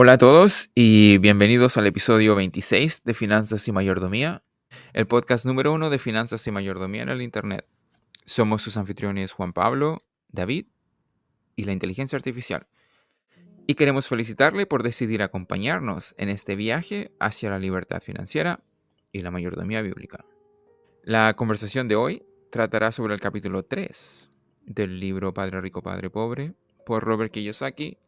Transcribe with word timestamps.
Hola 0.00 0.12
a 0.12 0.18
todos 0.18 0.70
y 0.76 1.18
bienvenidos 1.18 1.76
al 1.76 1.88
episodio 1.88 2.36
26 2.36 3.02
de 3.02 3.14
Finanzas 3.14 3.66
y 3.66 3.72
Mayordomía, 3.72 4.44
el 4.92 5.08
podcast 5.08 5.44
número 5.44 5.72
uno 5.72 5.90
de 5.90 5.98
Finanzas 5.98 6.46
y 6.46 6.52
Mayordomía 6.52 7.02
en 7.02 7.08
el 7.08 7.20
Internet. 7.20 7.66
Somos 8.24 8.62
sus 8.62 8.76
anfitriones 8.76 9.32
Juan 9.32 9.52
Pablo, 9.52 10.04
David 10.28 10.66
y 11.56 11.64
la 11.64 11.72
inteligencia 11.72 12.14
artificial. 12.14 12.68
Y 13.66 13.74
queremos 13.74 14.06
felicitarle 14.06 14.66
por 14.66 14.84
decidir 14.84 15.20
acompañarnos 15.20 16.14
en 16.16 16.28
este 16.28 16.54
viaje 16.54 17.10
hacia 17.18 17.50
la 17.50 17.58
libertad 17.58 18.00
financiera 18.00 18.60
y 19.10 19.22
la 19.22 19.32
mayordomía 19.32 19.82
bíblica. 19.82 20.24
La 21.02 21.34
conversación 21.34 21.88
de 21.88 21.96
hoy 21.96 22.22
tratará 22.52 22.92
sobre 22.92 23.14
el 23.14 23.20
capítulo 23.20 23.64
3 23.64 24.30
del 24.64 25.00
libro 25.00 25.34
Padre 25.34 25.60
Rico, 25.60 25.82
Padre 25.82 26.08
Pobre 26.08 26.54
por 26.86 27.02
Robert 27.02 27.32
Kiyosaki 27.32 27.98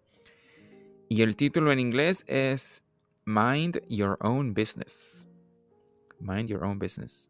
y 1.10 1.22
el 1.22 1.34
título 1.34 1.72
en 1.72 1.80
inglés 1.80 2.22
es 2.28 2.84
Mind 3.26 3.82
Your 3.88 4.16
Own 4.20 4.54
Business. 4.54 5.28
Mind 6.20 6.48
Your 6.48 6.62
Own 6.62 6.78
Business. 6.78 7.28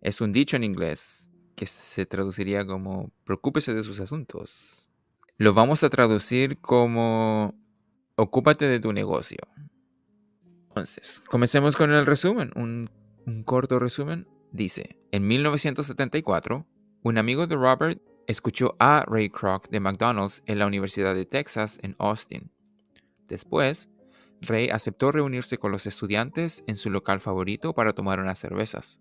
Es 0.00 0.20
un 0.20 0.32
dicho 0.32 0.54
en 0.56 0.62
inglés 0.62 1.32
que 1.56 1.66
se 1.66 2.06
traduciría 2.06 2.64
como 2.64 3.10
preocúpese 3.24 3.74
de 3.74 3.82
sus 3.82 3.98
asuntos. 3.98 4.88
Lo 5.36 5.52
vamos 5.52 5.82
a 5.82 5.90
traducir 5.90 6.60
como 6.60 7.56
ocúpate 8.14 8.66
de 8.66 8.78
tu 8.78 8.92
negocio. 8.92 9.40
Entonces, 10.68 11.24
comencemos 11.28 11.74
con 11.74 11.92
el 11.92 12.06
resumen, 12.06 12.52
un, 12.54 12.88
corto 13.44 13.80
resumen. 13.80 14.28
Dice, 14.52 14.96
en 15.10 15.26
1974, 15.26 16.64
un 17.02 17.18
amigo 17.18 17.48
de 17.48 17.56
Robert 17.56 18.00
escuchó 18.26 18.76
a 18.78 19.04
Ray 19.06 19.28
Kroc 19.28 19.68
de 19.68 19.80
McDonald's 19.80 20.42
en 20.46 20.58
la 20.58 20.66
Universidad 20.66 21.14
de 21.14 21.26
Texas 21.26 21.78
en 21.82 21.96
Austin. 21.98 22.50
Después, 23.28 23.88
Ray 24.40 24.68
aceptó 24.70 25.12
reunirse 25.12 25.58
con 25.58 25.72
los 25.72 25.86
estudiantes 25.86 26.62
en 26.66 26.76
su 26.76 26.90
local 26.90 27.20
favorito 27.20 27.74
para 27.74 27.92
tomar 27.92 28.20
unas 28.20 28.38
cervezas. 28.38 29.00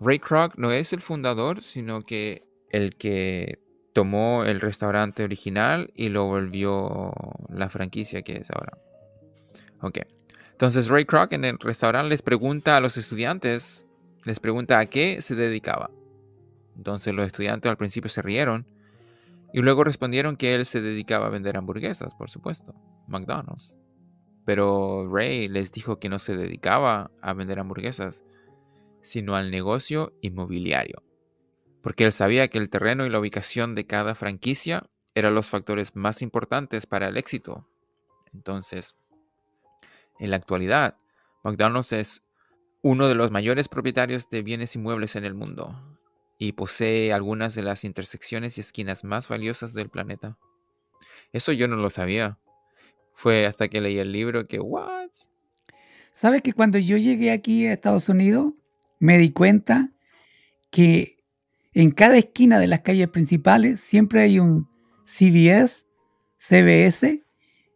Ray 0.00 0.18
Kroc 0.18 0.56
no 0.56 0.70
es 0.70 0.92
el 0.92 1.00
fundador, 1.00 1.62
sino 1.62 2.02
que 2.02 2.46
el 2.70 2.96
que 2.96 3.60
tomó 3.92 4.44
el 4.44 4.60
restaurante 4.60 5.24
original 5.24 5.90
y 5.94 6.08
lo 6.08 6.26
volvió 6.26 7.12
la 7.48 7.68
franquicia 7.68 8.22
que 8.22 8.36
es 8.36 8.50
ahora. 8.50 8.78
Ok. 9.80 9.98
Entonces 10.52 10.88
Ray 10.88 11.04
Kroc 11.04 11.32
en 11.32 11.44
el 11.44 11.58
restaurante 11.58 12.08
les 12.08 12.22
pregunta 12.22 12.76
a 12.76 12.80
los 12.80 12.96
estudiantes, 12.96 13.86
les 14.24 14.40
pregunta 14.40 14.78
a 14.78 14.86
qué 14.86 15.22
se 15.22 15.34
dedicaba. 15.34 15.90
Entonces 16.78 17.12
los 17.12 17.26
estudiantes 17.26 17.68
al 17.68 17.76
principio 17.76 18.08
se 18.08 18.22
rieron 18.22 18.66
y 19.52 19.60
luego 19.60 19.82
respondieron 19.82 20.36
que 20.36 20.54
él 20.54 20.64
se 20.64 20.80
dedicaba 20.80 21.26
a 21.26 21.30
vender 21.30 21.56
hamburguesas, 21.56 22.14
por 22.14 22.30
supuesto, 22.30 22.74
McDonald's. 23.08 23.76
Pero 24.44 25.08
Ray 25.12 25.48
les 25.48 25.72
dijo 25.72 25.98
que 25.98 26.08
no 26.08 26.18
se 26.18 26.36
dedicaba 26.36 27.10
a 27.20 27.34
vender 27.34 27.58
hamburguesas, 27.58 28.24
sino 29.02 29.34
al 29.34 29.50
negocio 29.50 30.14
inmobiliario. 30.22 31.02
Porque 31.82 32.04
él 32.04 32.12
sabía 32.12 32.48
que 32.48 32.58
el 32.58 32.70
terreno 32.70 33.04
y 33.04 33.10
la 33.10 33.18
ubicación 33.18 33.74
de 33.74 33.86
cada 33.86 34.14
franquicia 34.14 34.88
eran 35.14 35.34
los 35.34 35.46
factores 35.46 35.96
más 35.96 36.22
importantes 36.22 36.86
para 36.86 37.08
el 37.08 37.16
éxito. 37.16 37.68
Entonces, 38.32 38.96
en 40.20 40.30
la 40.30 40.36
actualidad, 40.36 40.96
McDonald's 41.42 41.92
es 41.92 42.22
uno 42.82 43.08
de 43.08 43.16
los 43.16 43.32
mayores 43.32 43.68
propietarios 43.68 44.28
de 44.28 44.42
bienes 44.42 44.76
inmuebles 44.76 45.16
en 45.16 45.24
el 45.24 45.34
mundo 45.34 45.97
y 46.38 46.52
posee 46.52 47.12
algunas 47.12 47.54
de 47.54 47.62
las 47.62 47.84
intersecciones 47.84 48.56
y 48.56 48.60
esquinas 48.60 49.02
más 49.04 49.28
valiosas 49.28 49.74
del 49.74 49.90
planeta. 49.90 50.38
Eso 51.32 51.52
yo 51.52 51.66
no 51.68 51.76
lo 51.76 51.90
sabía. 51.90 52.38
Fue 53.14 53.44
hasta 53.46 53.68
que 53.68 53.80
leí 53.80 53.98
el 53.98 54.12
libro 54.12 54.46
que, 54.46 54.60
¿what? 54.60 55.10
¿Sabes 56.12 56.42
que 56.42 56.52
cuando 56.52 56.78
yo 56.78 56.96
llegué 56.96 57.32
aquí 57.32 57.66
a 57.66 57.72
Estados 57.72 58.08
Unidos, 58.08 58.52
me 59.00 59.18
di 59.18 59.30
cuenta 59.32 59.90
que 60.70 61.18
en 61.74 61.90
cada 61.90 62.16
esquina 62.16 62.58
de 62.58 62.66
las 62.68 62.80
calles 62.80 63.08
principales 63.08 63.80
siempre 63.80 64.20
hay 64.22 64.38
un 64.38 64.68
CVS, 65.04 65.86
CBS 66.36 67.22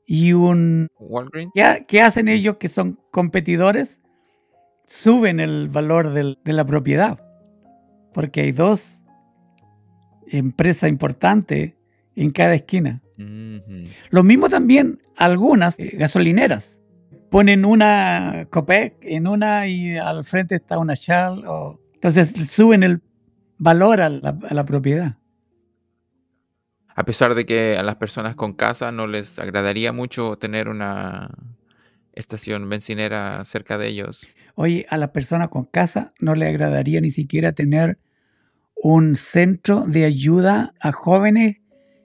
y 0.06 0.32
un... 0.32 0.88
Walgreens. 0.98 1.52
¿Qué, 1.54 1.84
qué 1.88 2.00
hacen 2.02 2.28
ellos 2.28 2.56
que 2.58 2.68
son 2.68 2.98
competidores? 3.10 4.00
Suben 4.86 5.40
el 5.40 5.68
valor 5.68 6.12
del- 6.12 6.38
de 6.44 6.52
la 6.52 6.64
propiedad 6.64 7.18
porque 8.12 8.42
hay 8.42 8.52
dos 8.52 9.02
empresas 10.28 10.88
importantes 10.88 11.74
en 12.16 12.30
cada 12.30 12.54
esquina. 12.54 13.02
Lo 14.10 14.22
mismo 14.22 14.48
también 14.48 15.00
algunas 15.16 15.78
eh, 15.78 15.90
gasolineras. 15.96 16.78
Ponen 17.30 17.64
una 17.64 18.46
Copec 18.50 18.96
en 19.02 19.26
una 19.26 19.66
y 19.68 19.96
al 19.96 20.24
frente 20.24 20.56
está 20.56 20.78
una 20.78 20.94
Shell. 20.94 21.44
o- 21.46 21.80
Entonces 21.94 22.32
suben 22.50 22.82
el 22.82 23.00
valor 23.58 24.00
a 24.00 24.08
la, 24.08 24.38
a 24.48 24.54
la 24.54 24.64
propiedad. 24.64 25.16
A 26.94 27.04
pesar 27.04 27.34
de 27.34 27.46
que 27.46 27.76
a 27.78 27.82
las 27.82 27.96
personas 27.96 28.34
con 28.34 28.52
casa 28.52 28.92
no 28.92 29.06
les 29.06 29.38
agradaría 29.38 29.92
mucho 29.92 30.36
tener 30.36 30.68
una 30.68 31.30
estación 32.12 32.68
bencinera 32.68 33.42
cerca 33.44 33.78
de 33.78 33.88
ellos. 33.88 34.26
Oye, 34.54 34.86
a 34.90 34.98
las 34.98 35.10
personas 35.10 35.48
con 35.48 35.64
casa 35.64 36.12
no 36.20 36.34
le 36.34 36.46
agradaría 36.46 37.00
ni 37.00 37.10
siquiera 37.10 37.52
tener 37.52 37.98
un 38.76 39.16
centro 39.16 39.86
de 39.86 40.04
ayuda 40.04 40.74
a 40.80 40.92
jóvenes 40.92 41.56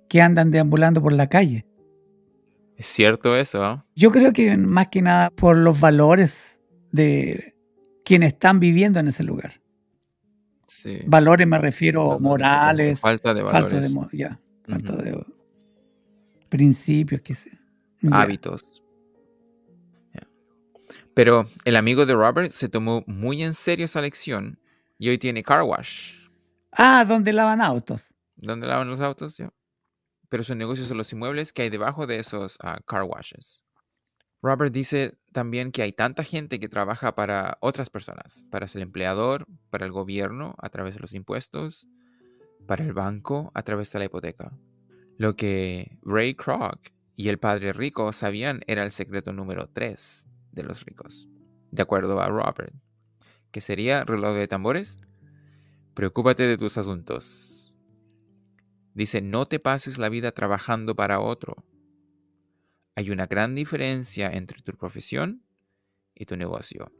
que 0.09 0.21
andan 0.21 0.51
deambulando 0.51 1.01
por 1.01 1.11
la 1.13 1.27
calle. 1.27 1.65
¿Es 2.77 2.85
cierto 2.87 3.35
eso? 3.35 3.63
ah? 3.63 3.85
Yo 3.95 4.11
creo 4.11 4.31
que 4.33 4.55
más 4.55 4.87
que 4.89 5.01
nada 5.01 5.29
por 5.31 5.57
los 5.57 5.79
valores 5.79 6.59
de 6.91 7.55
quienes 8.05 8.33
están 8.33 8.59
viviendo 8.59 8.99
en 8.99 9.07
ese 9.07 9.23
lugar. 9.23 9.59
Sí. 10.67 10.99
Valores 11.07 11.47
me 11.47 11.57
refiero 11.57 12.19
morales, 12.19 12.99
Falta 13.01 13.33
de 13.33 13.41
falta 13.41 13.57
valores. 13.57 13.81
de, 13.81 13.89
mo- 13.89 14.09
ya, 14.13 14.39
falta 14.67 14.95
de 14.97 15.17
principios, 16.49 17.21
que 17.21 17.35
sé. 17.35 17.51
Hábitos. 18.11 18.76
Pero 21.17 21.49
el 21.65 21.75
amigo 21.77 22.05
de 22.05 22.13
Robert 22.13 22.51
se 22.51 22.69
tomó 22.69 23.03
muy 23.07 23.41
en 23.41 23.55
serio 23.55 23.85
esa 23.85 24.01
lección 24.01 24.59
y 24.99 25.09
hoy 25.09 25.17
tiene 25.17 25.41
car 25.41 25.63
wash. 25.63 26.13
Ah, 26.71 27.05
donde 27.07 27.33
lavan 27.33 27.59
autos. 27.59 28.13
¿Dónde 28.35 28.67
lavan 28.67 28.87
los 28.87 28.99
autos? 28.99 29.35
Ya. 29.35 29.51
Pero 30.29 30.43
su 30.43 30.53
negocio 30.53 30.85
son 30.85 30.99
los 30.99 31.11
inmuebles 31.11 31.53
que 31.53 31.63
hay 31.63 31.71
debajo 31.71 32.05
de 32.05 32.19
esos 32.19 32.59
ah, 32.61 32.81
car 32.85 33.01
washes. 33.01 33.63
Robert 34.43 34.71
dice 34.71 35.17
también 35.33 35.71
que 35.71 35.81
hay 35.81 35.91
tanta 35.91 36.23
gente 36.23 36.59
que 36.59 36.69
trabaja 36.69 37.15
para 37.15 37.57
otras 37.61 37.89
personas, 37.89 38.45
para 38.51 38.67
el 38.71 38.81
empleador, 38.83 39.47
para 39.71 39.87
el 39.87 39.91
gobierno 39.91 40.53
a 40.59 40.69
través 40.69 40.93
de 40.93 40.99
los 40.99 41.15
impuestos, 41.15 41.87
para 42.67 42.83
el 42.83 42.93
banco 42.93 43.49
a 43.55 43.63
través 43.63 43.91
de 43.91 43.97
la 43.97 44.05
hipoteca. 44.05 44.51
Lo 45.17 45.35
que 45.35 45.97
Ray 46.03 46.35
Kroc 46.35 46.91
y 47.15 47.29
el 47.29 47.39
padre 47.39 47.73
rico 47.73 48.13
sabían 48.13 48.61
era 48.67 48.83
el 48.83 48.91
secreto 48.91 49.33
número 49.33 49.67
3 49.73 50.27
de 50.57 50.63
los 50.63 50.83
ricos, 50.83 51.29
de 51.71 51.81
acuerdo 51.81 52.19
a 52.19 52.27
Robert, 52.27 52.73
que 53.51 53.61
sería 53.61 54.03
reloj 54.03 54.35
de 54.35 54.47
tambores. 54.47 54.97
Preocúpate 55.93 56.43
de 56.43 56.57
tus 56.57 56.77
asuntos. 56.77 57.73
Dice, 58.93 59.21
no 59.21 59.45
te 59.45 59.59
pases 59.59 59.97
la 59.97 60.09
vida 60.09 60.31
trabajando 60.31 60.95
para 60.95 61.19
otro. 61.19 61.63
Hay 62.95 63.11
una 63.11 63.27
gran 63.27 63.55
diferencia 63.55 64.29
entre 64.29 64.61
tu 64.63 64.73
profesión 64.73 65.43
y 66.15 66.25
tu 66.25 66.35
negocio. 66.35 66.91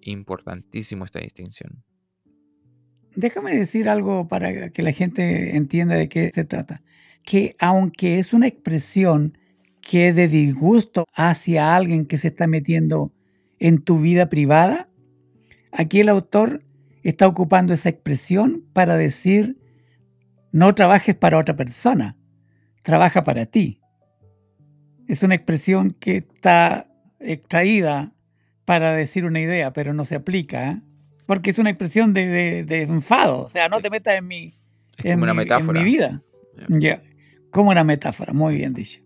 Importantísimo 0.00 1.04
esta 1.04 1.18
distinción. 1.18 1.84
Déjame 3.14 3.54
decir 3.54 3.88
algo 3.88 4.28
para 4.28 4.70
que 4.70 4.82
la 4.82 4.92
gente 4.92 5.56
entienda 5.56 5.96
de 5.96 6.08
qué 6.08 6.30
se 6.32 6.44
trata. 6.44 6.82
Que 7.24 7.56
aunque 7.58 8.18
es 8.18 8.32
una 8.32 8.46
expresión 8.46 9.36
que 9.82 10.12
de 10.12 10.28
disgusto 10.28 11.04
hacia 11.14 11.76
alguien 11.76 12.06
que 12.06 12.16
se 12.18 12.28
está 12.28 12.46
metiendo 12.46 13.12
en 13.58 13.82
tu 13.82 13.98
vida 14.00 14.28
privada, 14.28 14.88
aquí 15.72 16.00
el 16.00 16.08
autor 16.08 16.62
está 17.02 17.26
ocupando 17.26 17.74
esa 17.74 17.88
expresión 17.88 18.64
para 18.72 18.96
decir 18.96 19.58
no 20.52 20.74
trabajes 20.74 21.14
para 21.14 21.38
otra 21.38 21.56
persona, 21.56 22.16
trabaja 22.82 23.24
para 23.24 23.46
ti. 23.46 23.80
Es 25.08 25.22
una 25.22 25.34
expresión 25.34 25.90
que 25.90 26.18
está 26.18 26.88
extraída 27.20 28.12
para 28.64 28.92
decir 28.92 29.24
una 29.24 29.40
idea, 29.40 29.72
pero 29.72 29.92
no 29.94 30.04
se 30.04 30.14
aplica, 30.14 30.70
¿eh? 30.70 30.80
porque 31.26 31.50
es 31.50 31.58
una 31.58 31.70
expresión 31.70 32.14
de, 32.14 32.26
de- 32.28 32.64
de 32.64 32.82
enfado, 32.82 33.40
o 33.42 33.48
sea, 33.48 33.66
no 33.68 33.80
te 33.80 33.90
metas 33.90 34.16
en 34.16 34.26
mi, 34.26 34.54
Es 34.98 35.04
en 35.06 35.12
como 35.14 35.24
una 35.24 35.34
mi- 35.34 35.38
en 35.42 35.48
mi 35.78 35.84
vida. 35.84 36.22
Ya. 36.68 37.02
Como 37.50 37.70
una 37.70 37.84
metáfora, 37.84 38.32
muy 38.32 38.54
bien 38.56 38.72
dicho. 38.74 39.00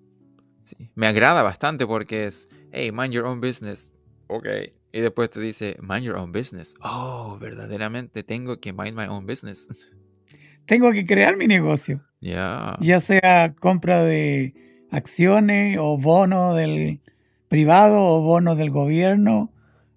Sí. 0.66 0.90
Me 0.94 1.06
agrada 1.06 1.42
bastante 1.42 1.86
porque 1.86 2.26
es, 2.26 2.48
hey, 2.72 2.90
mind 2.92 3.12
your 3.14 3.24
own 3.24 3.40
business. 3.40 3.90
Ok. 4.26 4.46
Y 4.92 5.00
después 5.00 5.30
te 5.30 5.40
dice, 5.40 5.76
mind 5.80 6.02
your 6.04 6.16
own 6.16 6.32
business. 6.32 6.74
Oh, 6.82 7.38
verdaderamente 7.40 8.22
tengo 8.24 8.58
que 8.60 8.72
mind 8.72 8.94
my 8.96 9.04
own 9.06 9.24
business. 9.26 9.68
Tengo 10.66 10.90
que 10.90 11.06
crear 11.06 11.36
mi 11.36 11.46
negocio, 11.46 12.02
Ya. 12.20 12.76
ya 12.80 12.98
sea 12.98 13.54
compra 13.60 14.02
de 14.02 14.52
acciones 14.90 15.78
o 15.80 15.96
bonos 15.96 16.56
del 16.56 17.00
privado 17.46 18.02
o 18.02 18.20
bonos 18.22 18.58
del 18.58 18.70
gobierno 18.72 19.52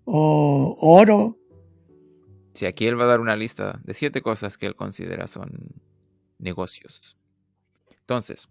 o 0.06 0.77
oro. 0.80 1.39
Sí, 2.54 2.68
aquí 2.68 2.86
él 2.86 3.00
va 3.00 3.06
a 3.06 3.07
dar 3.07 3.19
una 3.19 3.36
lista 3.36 3.80
de 3.83 3.95
siete 3.95 4.22
cosas 4.22 4.60
que 4.60 4.68
él 4.68 4.75
considera 4.75 5.25
son 5.25 5.50
negocios. 6.38 7.18
Entonces, 8.01 8.48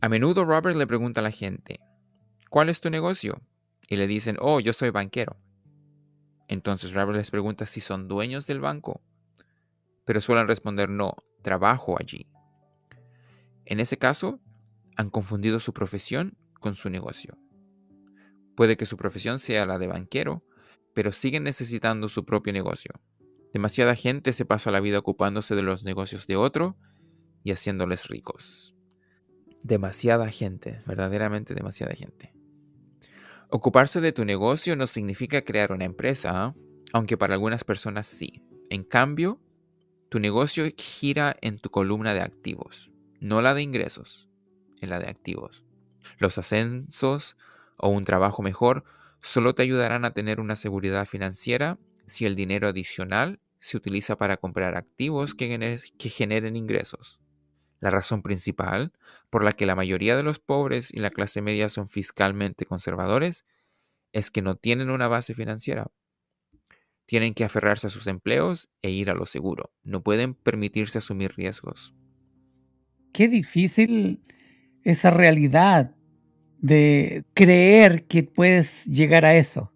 a 0.00 0.08
menudo 0.08 0.44
Robert 0.44 0.76
le 0.76 0.86
pregunta 0.86 1.20
a 1.20 1.22
la 1.22 1.30
gente, 1.30 1.80
¿cuál 2.50 2.68
es 2.68 2.80
tu 2.80 2.90
negocio? 2.90 3.40
Y 3.88 3.96
le 3.96 4.06
dicen, 4.06 4.36
oh, 4.40 4.60
yo 4.60 4.72
soy 4.72 4.90
banquero. 4.90 5.36
Entonces 6.48 6.92
Robert 6.92 7.16
les 7.16 7.30
pregunta 7.30 7.66
si 7.66 7.80
son 7.80 8.08
dueños 8.08 8.46
del 8.46 8.60
banco, 8.60 9.02
pero 10.04 10.20
suelen 10.20 10.48
responder 10.48 10.88
no, 10.88 11.14
trabajo 11.42 11.96
allí. 11.98 12.28
En 13.64 13.80
ese 13.80 13.96
caso, 13.96 14.40
han 14.96 15.10
confundido 15.10 15.60
su 15.60 15.72
profesión 15.72 16.36
con 16.60 16.74
su 16.74 16.90
negocio. 16.90 17.36
Puede 18.56 18.76
que 18.76 18.86
su 18.86 18.96
profesión 18.96 19.38
sea 19.38 19.66
la 19.66 19.78
de 19.78 19.88
banquero, 19.88 20.44
pero 20.94 21.12
siguen 21.12 21.42
necesitando 21.42 22.08
su 22.08 22.24
propio 22.24 22.52
negocio. 22.52 22.92
Demasiada 23.52 23.94
gente 23.94 24.32
se 24.32 24.44
pasa 24.44 24.70
la 24.70 24.80
vida 24.80 24.98
ocupándose 24.98 25.54
de 25.54 25.62
los 25.62 25.84
negocios 25.84 26.26
de 26.26 26.36
otro 26.36 26.76
y 27.42 27.52
haciéndoles 27.52 28.08
ricos. 28.08 28.74
Demasiada 29.64 30.28
gente, 30.28 30.82
verdaderamente 30.84 31.54
demasiada 31.54 31.94
gente. 31.94 32.34
Ocuparse 33.48 34.02
de 34.02 34.12
tu 34.12 34.26
negocio 34.26 34.76
no 34.76 34.86
significa 34.86 35.42
crear 35.42 35.72
una 35.72 35.86
empresa, 35.86 36.54
aunque 36.92 37.16
para 37.16 37.32
algunas 37.32 37.64
personas 37.64 38.06
sí. 38.06 38.42
En 38.68 38.84
cambio, 38.84 39.40
tu 40.10 40.20
negocio 40.20 40.66
gira 40.76 41.38
en 41.40 41.58
tu 41.58 41.70
columna 41.70 42.12
de 42.12 42.20
activos, 42.20 42.90
no 43.20 43.40
la 43.40 43.54
de 43.54 43.62
ingresos, 43.62 44.28
en 44.82 44.90
la 44.90 44.98
de 44.98 45.08
activos. 45.08 45.64
Los 46.18 46.36
ascensos 46.36 47.38
o 47.78 47.88
un 47.88 48.04
trabajo 48.04 48.42
mejor 48.42 48.84
solo 49.22 49.54
te 49.54 49.62
ayudarán 49.62 50.04
a 50.04 50.12
tener 50.12 50.40
una 50.40 50.56
seguridad 50.56 51.06
financiera 51.06 51.78
si 52.04 52.26
el 52.26 52.36
dinero 52.36 52.68
adicional 52.68 53.40
se 53.60 53.78
utiliza 53.78 54.16
para 54.18 54.36
comprar 54.36 54.76
activos 54.76 55.34
que 55.34 55.88
generen 56.10 56.54
ingresos. 56.54 57.23
La 57.84 57.90
razón 57.90 58.22
principal 58.22 58.94
por 59.28 59.44
la 59.44 59.52
que 59.52 59.66
la 59.66 59.74
mayoría 59.74 60.16
de 60.16 60.22
los 60.22 60.38
pobres 60.38 60.88
y 60.90 61.00
la 61.00 61.10
clase 61.10 61.42
media 61.42 61.68
son 61.68 61.86
fiscalmente 61.86 62.64
conservadores 62.64 63.44
es 64.14 64.30
que 64.30 64.40
no 64.40 64.56
tienen 64.56 64.88
una 64.88 65.06
base 65.06 65.34
financiera. 65.34 65.88
Tienen 67.04 67.34
que 67.34 67.44
aferrarse 67.44 67.88
a 67.88 67.90
sus 67.90 68.06
empleos 68.06 68.70
e 68.80 68.90
ir 68.90 69.10
a 69.10 69.14
lo 69.14 69.26
seguro. 69.26 69.70
No 69.82 70.02
pueden 70.02 70.32
permitirse 70.32 70.96
asumir 70.96 71.34
riesgos. 71.36 71.94
Qué 73.12 73.28
difícil 73.28 74.24
esa 74.82 75.10
realidad 75.10 75.94
de 76.60 77.26
creer 77.34 78.06
que 78.06 78.22
puedes 78.22 78.86
llegar 78.86 79.26
a 79.26 79.36
eso. 79.36 79.74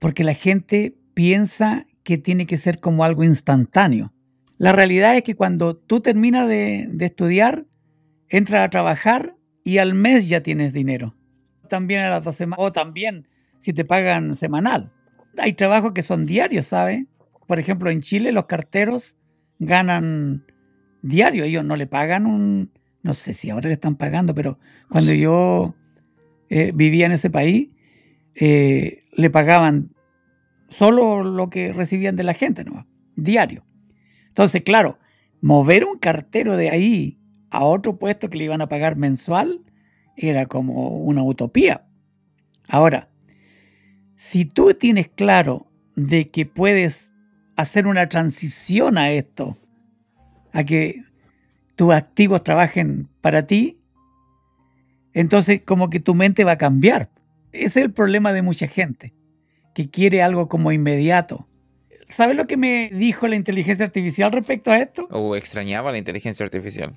Porque 0.00 0.24
la 0.24 0.34
gente 0.34 0.98
piensa 1.14 1.86
que 2.02 2.18
tiene 2.18 2.48
que 2.48 2.56
ser 2.56 2.80
como 2.80 3.04
algo 3.04 3.22
instantáneo. 3.22 4.13
La 4.58 4.72
realidad 4.72 5.16
es 5.16 5.22
que 5.22 5.34
cuando 5.34 5.76
tú 5.76 6.00
terminas 6.00 6.48
de, 6.48 6.88
estudiar, 7.00 7.66
entras 8.28 8.64
a 8.64 8.70
trabajar 8.70 9.34
y 9.64 9.78
al 9.78 9.94
mes 9.94 10.28
ya 10.28 10.42
tienes 10.42 10.72
dinero. 10.72 11.14
También 11.68 12.02
a 12.02 12.10
las 12.10 12.22
dos 12.22 12.36
semanas, 12.36 12.64
o 12.64 12.72
también 12.72 13.26
si 13.58 13.72
te 13.72 13.84
pagan 13.84 14.34
semanal. 14.34 14.92
Hay 15.38 15.54
trabajos 15.54 15.92
que 15.92 16.02
son 16.02 16.26
diarios, 16.26 16.66
¿sabes? 16.66 17.04
Por 17.46 17.58
ejemplo, 17.58 17.90
en 17.90 18.00
Chile 18.00 18.30
los 18.30 18.46
carteros 18.46 19.16
ganan 19.58 20.44
diario, 21.02 21.44
ellos 21.44 21.64
no 21.64 21.76
le 21.76 21.86
pagan 21.86 22.26
un, 22.26 22.70
no 23.02 23.14
sé 23.14 23.34
si 23.34 23.50
ahora 23.50 23.68
le 23.68 23.74
están 23.74 23.96
pagando, 23.96 24.34
pero 24.34 24.58
cuando 24.88 25.12
yo 25.12 25.74
eh, 26.48 26.72
vivía 26.74 27.06
en 27.06 27.12
ese 27.12 27.30
país, 27.30 27.70
eh, 28.34 29.00
le 29.16 29.30
pagaban 29.30 29.94
solo 30.68 31.22
lo 31.22 31.50
que 31.50 31.72
recibían 31.72 32.16
de 32.16 32.24
la 32.24 32.34
gente, 32.34 32.64
¿no? 32.64 32.86
Diario. 33.16 33.64
Entonces, 34.34 34.62
claro, 34.62 34.98
mover 35.40 35.84
un 35.84 35.96
cartero 35.96 36.56
de 36.56 36.68
ahí 36.68 37.20
a 37.50 37.62
otro 37.62 38.00
puesto 38.00 38.28
que 38.28 38.36
le 38.36 38.46
iban 38.46 38.62
a 38.62 38.68
pagar 38.68 38.96
mensual 38.96 39.60
era 40.16 40.46
como 40.46 40.88
una 40.88 41.22
utopía. 41.22 41.86
Ahora, 42.66 43.08
si 44.16 44.44
tú 44.44 44.74
tienes 44.74 45.06
claro 45.06 45.68
de 45.94 46.30
que 46.30 46.46
puedes 46.46 47.14
hacer 47.54 47.86
una 47.86 48.08
transición 48.08 48.98
a 48.98 49.12
esto, 49.12 49.56
a 50.52 50.64
que 50.64 51.04
tus 51.76 51.94
activos 51.94 52.42
trabajen 52.42 53.08
para 53.20 53.46
ti, 53.46 53.78
entonces 55.12 55.62
como 55.64 55.90
que 55.90 56.00
tu 56.00 56.16
mente 56.16 56.42
va 56.42 56.52
a 56.52 56.58
cambiar. 56.58 57.08
Ese 57.52 57.66
es 57.66 57.84
el 57.84 57.92
problema 57.92 58.32
de 58.32 58.42
mucha 58.42 58.66
gente, 58.66 59.12
que 59.74 59.88
quiere 59.88 60.24
algo 60.24 60.48
como 60.48 60.72
inmediato. 60.72 61.46
¿Sabes 62.14 62.36
lo 62.36 62.46
que 62.46 62.56
me 62.56 62.90
dijo 62.92 63.26
la 63.26 63.34
inteligencia 63.34 63.84
artificial 63.84 64.30
respecto 64.30 64.70
a 64.70 64.78
esto? 64.78 65.08
O 65.10 65.34
extrañaba 65.34 65.90
la 65.90 65.98
inteligencia 65.98 66.44
artificial. 66.44 66.94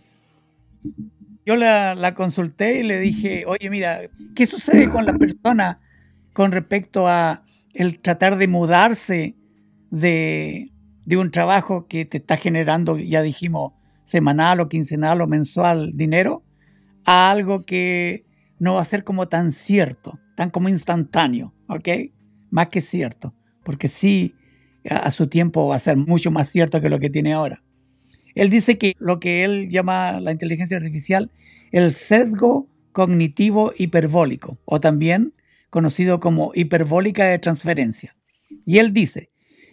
Yo 1.44 1.56
la, 1.56 2.14
consulté 2.14 2.82
y 2.82 2.84
le 2.84 3.00
dije, 3.00 3.44
oye, 3.48 3.72
mira, 3.72 4.02
¿qué 4.36 4.46
sucede 4.46 4.92
con 4.92 5.08
la 5.08 5.14
persona 5.14 5.80
con 6.34 6.52
respecto 6.52 7.08
a 7.08 7.44
el 7.74 8.00
tratar 8.00 8.38
de 8.38 8.48
mudarse 8.48 9.36
de, 9.90 10.72
de 11.08 11.18
un 11.18 11.32
trabajo 11.32 11.88
que 11.88 12.06
te 12.06 12.18
está 12.18 12.38
generando, 12.38 13.00
ya 13.00 13.24
dijimos, 13.24 13.74
semanal 14.04 14.60
o 14.60 14.70
quincenal 14.70 15.22
o 15.22 15.26
mensual 15.26 15.94
dinero, 15.96 16.44
a 17.06 17.32
algo 17.32 17.66
que 17.66 18.24
no 18.60 18.76
va 18.76 18.82
a 18.82 18.86
ser 18.86 19.04
como 19.04 19.28
tan 19.28 19.52
cierto, 19.52 20.20
tan 20.36 20.52
como 20.52 20.70
instantáneo, 20.70 21.56
¿ok? 21.70 21.90
Más 22.52 22.68
que 22.68 22.82
cierto, 22.82 23.34
porque 23.64 23.88
sí 23.88 24.36
a 24.90 25.12
su 25.12 25.28
tiempo 25.28 25.68
va 25.68 25.76
a 25.76 25.80
ser 25.80 25.98
mucho 25.98 26.32
más 26.32 26.50
cierto 26.50 26.82
que 26.82 26.90
lo 26.90 27.00
que 27.00 27.10
tiene 27.10 27.34
ahora. 27.34 27.64
Él 28.36 28.50
dice 28.50 28.78
que 28.78 28.94
lo 29.00 29.20
que 29.20 29.44
él 29.44 29.68
llama 29.68 30.20
la 30.20 30.32
inteligencia 30.32 30.78
artificial, 30.78 31.32
el 31.72 31.92
sesgo 31.92 32.70
cognitivo 32.92 33.74
hiperbólico, 33.76 34.60
o 34.66 34.80
también 34.80 35.34
conocido 35.70 36.20
como 36.20 36.52
hiperbólica 36.54 37.26
de 37.26 37.40
transferencia. 37.40 38.16
Y 38.64 38.78
él 38.78 38.94
dice, 38.94 39.32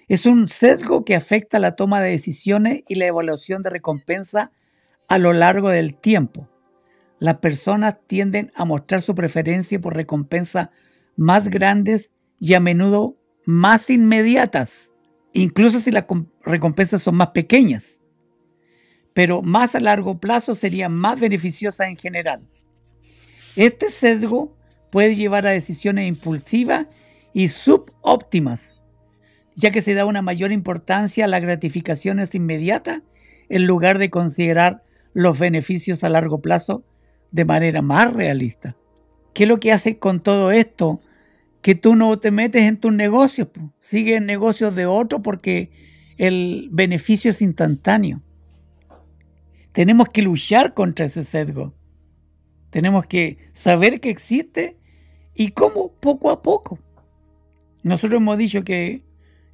es 0.08 0.24
un 0.24 0.48
sesgo 0.48 1.04
que 1.04 1.14
afecta 1.14 1.58
la 1.58 1.76
toma 1.76 2.00
de 2.00 2.10
decisiones 2.10 2.82
y 2.88 2.94
la 2.94 3.06
evaluación 3.06 3.62
de 3.62 3.70
recompensa 3.70 4.50
a 5.08 5.18
lo 5.18 5.32
largo 5.32 5.68
del 5.68 5.94
tiempo. 5.94 6.48
Las 7.18 7.38
personas 7.38 7.96
tienden 8.06 8.50
a 8.54 8.64
mostrar 8.64 9.02
su 9.02 9.14
preferencia 9.14 9.78
por 9.78 9.94
recompensas 9.94 10.70
más 11.16 11.48
grandes 11.48 12.12
y 12.40 12.54
a 12.54 12.60
menudo 12.60 13.16
más 13.44 13.90
inmediatas 13.90 14.90
incluso 15.34 15.80
si 15.80 15.90
las 15.90 16.06
recompensas 16.42 17.02
son 17.02 17.16
más 17.16 17.28
pequeñas, 17.28 18.00
pero 19.12 19.42
más 19.42 19.74
a 19.74 19.80
largo 19.80 20.18
plazo 20.18 20.54
serían 20.54 20.92
más 20.92 21.20
beneficiosas 21.20 21.88
en 21.88 21.96
general. 21.96 22.48
Este 23.56 23.90
sesgo 23.90 24.56
puede 24.90 25.14
llevar 25.14 25.46
a 25.46 25.50
decisiones 25.50 26.08
impulsivas 26.08 26.86
y 27.32 27.48
subóptimas, 27.48 28.80
ya 29.54 29.70
que 29.70 29.82
se 29.82 29.94
da 29.94 30.04
una 30.06 30.22
mayor 30.22 30.52
importancia 30.52 31.24
a 31.24 31.28
las 31.28 31.42
gratificaciones 31.42 32.34
inmediatas 32.34 33.02
en 33.48 33.66
lugar 33.66 33.98
de 33.98 34.10
considerar 34.10 34.82
los 35.12 35.38
beneficios 35.38 36.02
a 36.02 36.08
largo 36.08 36.40
plazo 36.40 36.84
de 37.30 37.44
manera 37.44 37.82
más 37.82 38.12
realista. 38.12 38.76
¿Qué 39.32 39.44
es 39.44 39.48
lo 39.48 39.58
que 39.58 39.72
hace 39.72 39.98
con 39.98 40.20
todo 40.20 40.52
esto? 40.52 41.00
Que 41.64 41.74
tú 41.74 41.96
no 41.96 42.18
te 42.18 42.30
metes 42.30 42.60
en 42.64 42.76
tus 42.76 42.92
negocios, 42.92 43.48
sigue 43.78 44.16
en 44.16 44.26
negocios 44.26 44.76
de 44.76 44.84
otro 44.84 45.22
porque 45.22 45.70
el 46.18 46.68
beneficio 46.70 47.30
es 47.30 47.40
instantáneo. 47.40 48.20
Tenemos 49.72 50.10
que 50.10 50.20
luchar 50.20 50.74
contra 50.74 51.06
ese 51.06 51.24
sesgo. 51.24 51.72
Tenemos 52.68 53.06
que 53.06 53.38
saber 53.54 54.02
que 54.02 54.10
existe 54.10 54.76
y 55.34 55.52
cómo 55.52 55.94
poco 56.00 56.30
a 56.30 56.42
poco. 56.42 56.78
Nosotros 57.82 58.20
hemos 58.20 58.36
dicho 58.36 58.62
que 58.62 59.02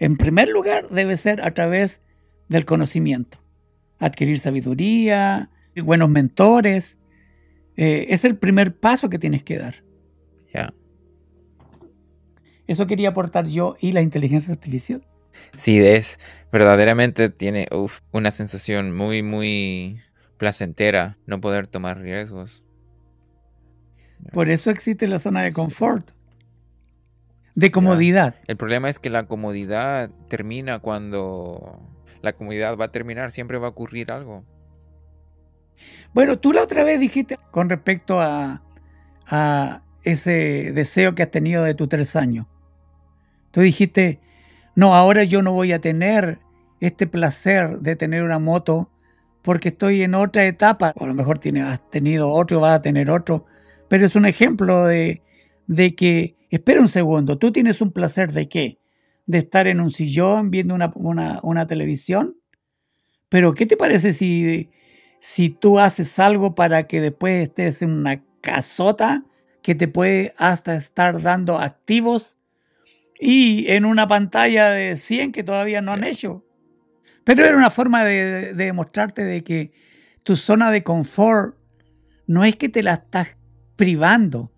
en 0.00 0.16
primer 0.16 0.48
lugar 0.48 0.88
debe 0.88 1.16
ser 1.16 1.40
a 1.42 1.54
través 1.54 2.02
del 2.48 2.64
conocimiento. 2.64 3.38
Adquirir 4.00 4.40
sabiduría, 4.40 5.48
buenos 5.76 6.10
mentores. 6.10 6.98
Eh, 7.76 8.06
es 8.08 8.24
el 8.24 8.36
primer 8.36 8.76
paso 8.76 9.08
que 9.08 9.20
tienes 9.20 9.44
que 9.44 9.58
dar. 9.58 9.84
Ya. 10.52 10.74
Eso 12.70 12.86
quería 12.86 13.08
aportar 13.08 13.48
yo 13.48 13.74
y 13.80 13.90
la 13.90 14.00
inteligencia 14.00 14.54
artificial. 14.54 15.04
Sí, 15.56 15.80
es 15.80 16.20
verdaderamente 16.52 17.28
tiene 17.28 17.66
una 18.12 18.30
sensación 18.30 18.94
muy, 18.94 19.24
muy 19.24 20.00
placentera 20.36 21.18
no 21.26 21.40
poder 21.40 21.66
tomar 21.66 21.98
riesgos. 21.98 22.62
Por 24.32 24.50
eso 24.50 24.70
existe 24.70 25.08
la 25.08 25.18
zona 25.18 25.42
de 25.42 25.52
confort, 25.52 26.12
de 27.56 27.72
comodidad. 27.72 28.36
El 28.46 28.56
problema 28.56 28.88
es 28.88 29.00
que 29.00 29.10
la 29.10 29.26
comodidad 29.26 30.08
termina 30.28 30.78
cuando 30.78 31.80
la 32.22 32.34
comodidad 32.34 32.76
va 32.76 32.84
a 32.84 32.92
terminar, 32.92 33.32
siempre 33.32 33.58
va 33.58 33.66
a 33.66 33.70
ocurrir 33.70 34.12
algo. 34.12 34.44
Bueno, 36.14 36.38
tú 36.38 36.52
la 36.52 36.62
otra 36.62 36.84
vez 36.84 37.00
dijiste 37.00 37.36
con 37.50 37.68
respecto 37.68 38.20
a 38.20 38.62
a 39.26 39.82
ese 40.04 40.70
deseo 40.72 41.16
que 41.16 41.24
has 41.24 41.32
tenido 41.32 41.64
de 41.64 41.74
tus 41.74 41.88
tres 41.88 42.14
años. 42.14 42.46
Tú 43.50 43.60
dijiste, 43.60 44.20
no, 44.74 44.94
ahora 44.94 45.24
yo 45.24 45.42
no 45.42 45.52
voy 45.52 45.72
a 45.72 45.80
tener 45.80 46.40
este 46.80 47.06
placer 47.06 47.80
de 47.80 47.96
tener 47.96 48.22
una 48.22 48.38
moto 48.38 48.90
porque 49.42 49.70
estoy 49.70 50.02
en 50.02 50.14
otra 50.14 50.46
etapa. 50.46 50.92
O 50.96 51.04
a 51.04 51.08
lo 51.08 51.14
mejor 51.14 51.38
tiene, 51.38 51.62
has 51.62 51.88
tenido 51.90 52.30
otro, 52.30 52.60
vas 52.60 52.78
a 52.78 52.82
tener 52.82 53.10
otro. 53.10 53.46
Pero 53.88 54.06
es 54.06 54.14
un 54.14 54.26
ejemplo 54.26 54.86
de, 54.86 55.22
de 55.66 55.94
que, 55.94 56.36
espera 56.50 56.80
un 56.80 56.88
segundo, 56.88 57.38
tú 57.38 57.52
tienes 57.52 57.80
un 57.80 57.92
placer 57.92 58.32
de 58.32 58.48
qué? 58.48 58.78
De 59.26 59.38
estar 59.38 59.66
en 59.66 59.80
un 59.80 59.90
sillón 59.90 60.50
viendo 60.50 60.74
una, 60.74 60.92
una, 60.94 61.40
una 61.42 61.66
televisión. 61.66 62.36
Pero 63.28 63.54
¿qué 63.54 63.66
te 63.66 63.76
parece 63.76 64.12
si, 64.12 64.70
si 65.20 65.50
tú 65.50 65.78
haces 65.78 66.18
algo 66.18 66.54
para 66.54 66.86
que 66.86 67.00
después 67.00 67.42
estés 67.42 67.82
en 67.82 67.92
una 67.92 68.24
casota 68.40 69.24
que 69.62 69.74
te 69.74 69.88
puede 69.88 70.34
hasta 70.38 70.74
estar 70.74 71.20
dando 71.22 71.58
activos 71.58 72.39
y 73.20 73.70
en 73.70 73.84
una 73.84 74.08
pantalla 74.08 74.70
de 74.70 74.96
100 74.96 75.32
que 75.32 75.44
todavía 75.44 75.82
no 75.82 75.92
han 75.92 76.04
hecho? 76.04 76.44
Pero 77.24 77.44
era 77.44 77.56
una 77.56 77.70
forma 77.70 78.02
de, 78.04 78.54
demostrarte 78.54 79.22
de 79.22 79.44
que 79.44 79.72
tu 80.22 80.36
zona 80.36 80.70
de 80.70 80.82
confort 80.82 81.56
no 82.26 82.44
es 82.44 82.56
que 82.56 82.68
te 82.68 82.82
la 82.82 82.94
estás 82.94 83.36
privando, 83.76 84.52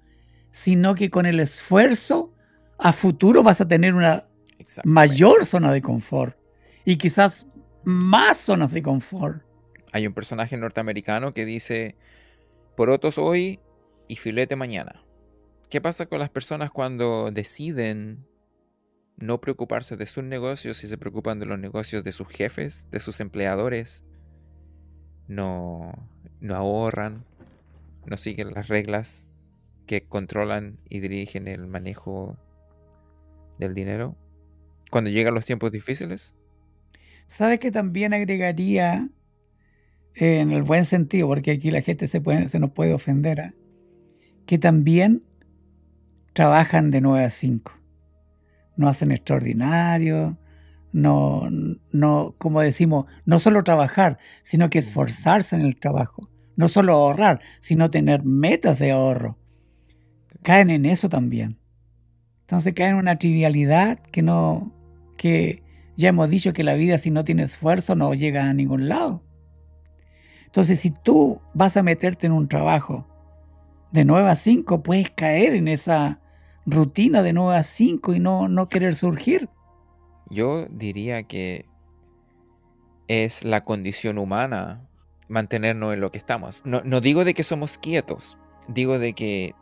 sino 0.53 0.95
que 0.95 1.11
con 1.11 1.27
el 1.27 1.41
esfuerzo 1.41 2.35
a 2.79 2.93
futuro 2.93 3.43
vas 3.43 3.61
a 3.61 3.69
tener 3.69 3.95
una 3.95 4.27
mayor 4.85 5.45
zona 5.45 5.73
de 5.73 5.83
confort 5.83 6.37
y 6.85 6.97
quizás 6.97 7.47
más 7.85 8.39
zonas 8.39 8.73
de 8.73 8.83
confort. 8.83 9.43
Hay 9.93 10.07
un 10.07 10.15
personaje 10.15 10.57
norteamericano 10.57 11.35
que 11.35 11.45
dice, 11.45 11.97
porotos 12.77 13.19
hoy 13.19 13.61
y 14.09 14.17
filete 14.17 14.57
mañana. 14.57 15.05
¿Qué 15.69 15.81
pasa 15.81 16.07
con 16.07 16.19
las 16.19 16.31
personas 16.31 16.71
cuando 16.71 17.31
deciden 17.31 18.27
no 19.17 19.41
preocuparse 19.41 19.97
de 19.97 20.07
sus 20.07 20.25
negocios 20.25 20.83
y 20.85 20.89
se 20.89 20.99
preocupan 20.99 21.39
de 21.39 21.47
los 21.47 21.59
negocios 21.59 22.05
de 22.05 22.13
sus 22.13 22.29
jefes, 22.29 22.87
de 22.91 23.01
sus 23.01 23.21
empleadores. 23.21 24.05
No, 25.29 25.93
no 26.41 26.55
ahorran, 26.55 27.25
no 28.07 28.17
siguen 28.17 28.53
las 28.53 28.69
reglas 28.69 29.29
que 29.87 30.05
controlan 30.05 30.79
y 30.89 31.01
dirigen 31.01 31.49
el 31.49 31.67
manejo 31.67 32.37
del 33.59 33.75
dinero 33.75 34.17
cuando 34.91 35.11
llegan 35.11 35.35
los 35.35 35.47
tiempos 35.47 35.73
difíciles. 35.73 36.35
¿Sabes 37.27 37.61
que 37.61 37.71
también 37.71 38.13
agregaría 38.13 39.09
en 40.15 40.51
el 40.51 40.63
buen 40.63 40.85
sentido, 40.85 41.29
porque 41.29 41.53
aquí 41.53 41.71
la 41.71 41.81
gente 41.81 42.09
se, 42.09 42.21
puede, 42.21 42.49
se 42.49 42.59
nos 42.59 42.73
puede 42.73 42.93
ofender, 42.93 43.41
¿ah? 43.41 43.55
que 44.45 44.59
también 44.59 45.25
trabajan 46.35 46.91
de 46.91 47.01
9 47.01 47.25
a 47.25 47.31
5 47.31 47.82
no 48.77 48.89
hacen 48.89 49.13
extraordinario, 49.13 50.39
no, 50.93 51.49
no, 51.91 52.35
como 52.39 52.61
decimos, 52.61 53.07
no 53.25 53.39
solo 53.39 53.65
trabajar, 53.65 54.19
sino 54.43 54.71
que 54.71 54.79
esforzarse 54.79 55.57
en 55.57 55.63
el 55.63 55.79
trabajo, 55.79 56.29
no 56.57 56.69
solo 56.69 56.93
ahorrar, 56.93 57.41
sino 57.61 57.91
tener 57.91 58.23
metas 58.25 58.79
de 58.79 58.93
ahorro. 58.93 59.39
Caen 60.43 60.71
en 60.71 60.85
eso 60.85 61.09
también. 61.09 61.59
Entonces 62.43 62.75
caen 62.75 62.91
en 62.91 62.97
una 62.97 63.19
trivialidad 63.19 63.99
que 63.99 64.23
no, 64.23 64.73
que 65.17 65.63
ya 65.97 66.11
hemos 66.11 66.29
dicho 66.29 66.53
que 66.53 66.65
la 66.65 66.75
vida 66.75 66.99
si 66.99 67.11
no 67.11 67.25
tiene 67.25 67.45
esfuerzo 67.45 67.95
no 67.95 68.13
llega 68.13 68.49
a 68.49 68.55
ningún 68.55 68.89
lado. 68.89 69.23
Entonces 70.47 70.81
si 70.81 70.91
tú 70.91 71.41
vas 71.55 71.77
a 71.77 71.83
meterte 71.83 72.27
en 72.27 72.33
un 72.33 72.49
trabajo 72.49 73.07
de 73.93 74.05
9 74.05 74.29
a 74.29 74.37
5, 74.37 74.83
puedes 74.83 75.11
caer 75.11 75.55
en 75.55 75.69
esa 75.69 76.21
rutina 76.67 77.23
de 77.23 77.33
9 77.33 77.57
a 77.57 77.63
5 77.63 78.15
y 78.15 78.21
no, 78.21 78.49
no 78.49 78.69
querer 78.69 78.95
surgir. 78.95 79.49
Yo 80.29 80.67
diría 80.71 81.25
que 81.25 81.67
es 83.09 83.45
la 83.45 83.63
condición 83.63 84.19
humana 84.19 84.89
mantenernos 85.29 85.95
en 85.95 86.01
lo 86.01 86.11
que 86.13 86.19
estamos. 86.19 86.61
No, 86.65 87.01
digo 87.01 87.25
de 87.25 87.35
que 87.35 87.45
somos 87.45 87.79
quietos, 87.79 88.39
digo 88.69 88.99
de 88.99 89.15
que 89.15 89.55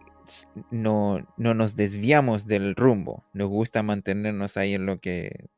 no, 0.71 1.27
no, 1.37 1.55
nos 1.55 1.77
desviamos 1.77 2.47
del 2.47 2.75
rumbo. 2.77 3.25
Nos 3.33 3.49
gusta 3.49 3.83
mantenernos 3.83 4.57
ahí 4.57 4.75
en 4.75 4.87
lo 4.87 5.01
que... 5.01 5.49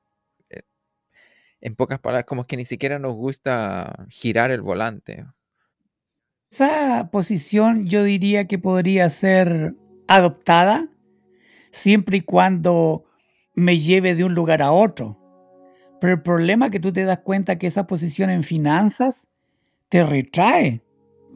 Eh, 0.51 0.63
en 1.61 1.75
pocas 1.75 1.99
palabras, 1.99 2.25
como 2.27 2.47
que 2.47 2.57
ni 2.57 2.65
siquiera 2.65 2.99
nos 2.99 3.15
gusta 3.15 4.07
girar 4.09 4.51
el 4.51 4.63
volante. 4.63 5.27
Esa 6.51 7.11
posición 7.11 7.87
yo 7.87 8.05
diría 8.05 8.47
que 8.47 8.59
podría 8.59 9.09
ser 9.11 9.75
adoptada 10.09 10.92
siempre 11.73 12.19
y 12.19 12.21
cuando 12.21 13.05
me 13.55 13.79
lleve 13.79 14.14
de 14.14 14.25
un 14.25 14.35
lugar 14.35 14.62
a 14.62 14.71
otro. 14.71 15.19
Pero 16.00 16.14
el 16.14 16.23
problema 16.23 16.67
es 16.67 16.73
que 16.73 16.81
tú 16.81 16.93
te 16.93 17.05
das 17.05 17.21
cuenta 17.21 17.59
que 17.59 17.67
esa 17.67 17.87
posición 17.87 18.31
en 18.31 18.43
finanzas 18.43 19.29
te 19.88 20.05
retrae. 20.05 20.83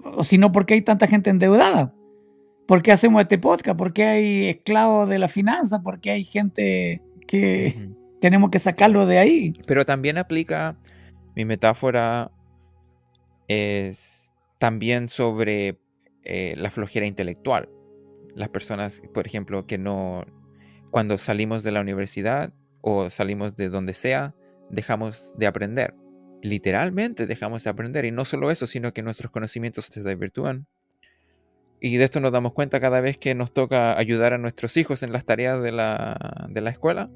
O 0.05 0.23
si 0.23 0.39
no, 0.39 0.53
¿por 0.53 0.67
qué 0.67 0.75
hay 0.75 0.83
tanta 0.83 1.07
gente 1.07 1.31
endeudada? 1.31 1.95
¿Por 2.67 2.83
qué 2.83 2.93
hacemos 2.93 3.21
este 3.23 3.39
podcast? 3.39 3.79
¿Por 3.79 3.93
qué 3.93 4.05
hay 4.05 4.49
esclavos 4.49 5.09
de 5.09 5.19
la 5.19 5.29
finanza? 5.29 5.83
¿Por 5.83 6.01
qué 6.01 6.11
hay 6.11 6.25
gente 6.25 7.01
que 7.27 7.91
tenemos 8.21 8.51
que 8.51 8.59
sacarlo 8.59 9.07
de 9.07 9.19
ahí? 9.19 9.53
Pero 9.67 9.85
también 9.85 10.19
aplica, 10.19 10.77
mi 11.35 11.45
metáfora 11.45 12.33
es 13.47 14.33
también 14.59 15.09
sobre 15.09 15.79
eh, 16.25 16.55
la 16.57 16.71
flojera 16.71 17.07
intelectual 17.07 17.69
las 18.37 18.51
personas, 18.51 19.03
por 19.15 19.27
ejemplo, 19.27 19.67
que 19.67 19.79
no, 19.79 20.25
cuando 20.91 21.17
salimos 21.17 21.63
de 21.63 21.73
la 21.73 21.81
universidad 21.81 22.53
o 22.83 23.09
salimos 23.09 23.57
de 23.57 23.71
donde 23.71 23.95
sea, 23.95 24.35
dejamos 24.71 25.35
de 25.39 25.47
aprender. 25.47 25.95
Literalmente 26.43 27.27
dejamos 27.27 27.65
de 27.65 27.71
aprender. 27.71 28.05
Y 28.05 28.13
no 28.13 28.27
solo 28.27 28.51
eso, 28.51 28.67
sino 28.67 28.93
que 28.93 29.03
nuestros 29.03 29.33
conocimientos 29.33 29.87
se 29.87 30.03
desvirtúan. 30.03 30.67
Y 31.81 31.97
de 31.97 32.05
esto 32.05 32.21
nos 32.21 32.31
damos 32.31 32.53
cuenta 32.53 32.79
cada 32.79 33.01
vez 33.01 33.17
que 33.17 33.35
nos 33.35 33.53
toca 33.53 33.99
ayudar 33.99 34.35
a 34.35 34.39
nuestros 34.39 34.77
hijos 34.77 35.03
en 35.03 35.13
las 35.13 35.25
tareas 35.25 35.63
de 35.63 35.73
la, 35.73 36.47
de 36.51 36.61
la 36.61 36.71
escuela. 36.71 37.11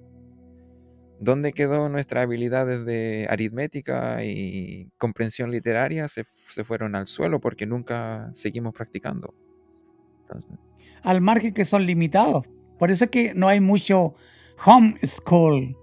¿Dónde 1.18 1.52
quedó 1.52 1.90
nuestras 1.90 2.24
habilidades 2.24 2.86
de 2.86 3.26
aritmética 3.28 4.24
y 4.24 4.90
comprensión 4.96 5.50
literaria? 5.50 6.08
Se, 6.08 6.24
se 6.48 6.64
fueron 6.64 6.94
al 6.94 7.08
suelo 7.08 7.40
porque 7.40 7.66
nunca 7.66 8.30
seguimos 8.32 8.72
practicando. 8.72 9.34
Entonces, 10.20 10.58
al 11.02 11.20
margen 11.20 11.54
que 11.54 11.64
son 11.64 11.86
limitados. 11.86 12.44
Por 12.78 12.90
eso 12.90 13.04
es 13.04 13.10
que 13.10 13.34
no 13.34 13.48
hay 13.48 13.60
mucho 13.60 14.14
homeschool 14.64 15.76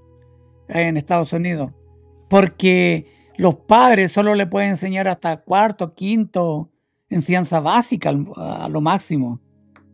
en 0.68 0.98
Estados 0.98 1.34
Unidos, 1.34 1.72
porque 2.30 3.06
los 3.38 3.56
padres 3.56 4.12
solo 4.12 4.36
le 4.36 4.48
pueden 4.48 4.72
enseñar 4.72 5.08
hasta 5.08 5.38
cuarto, 5.38 5.94
quinto, 5.94 6.72
enseñanza 7.10 7.60
básica 7.60 8.14
a 8.36 8.68
lo 8.70 8.82
máximo. 8.82 9.40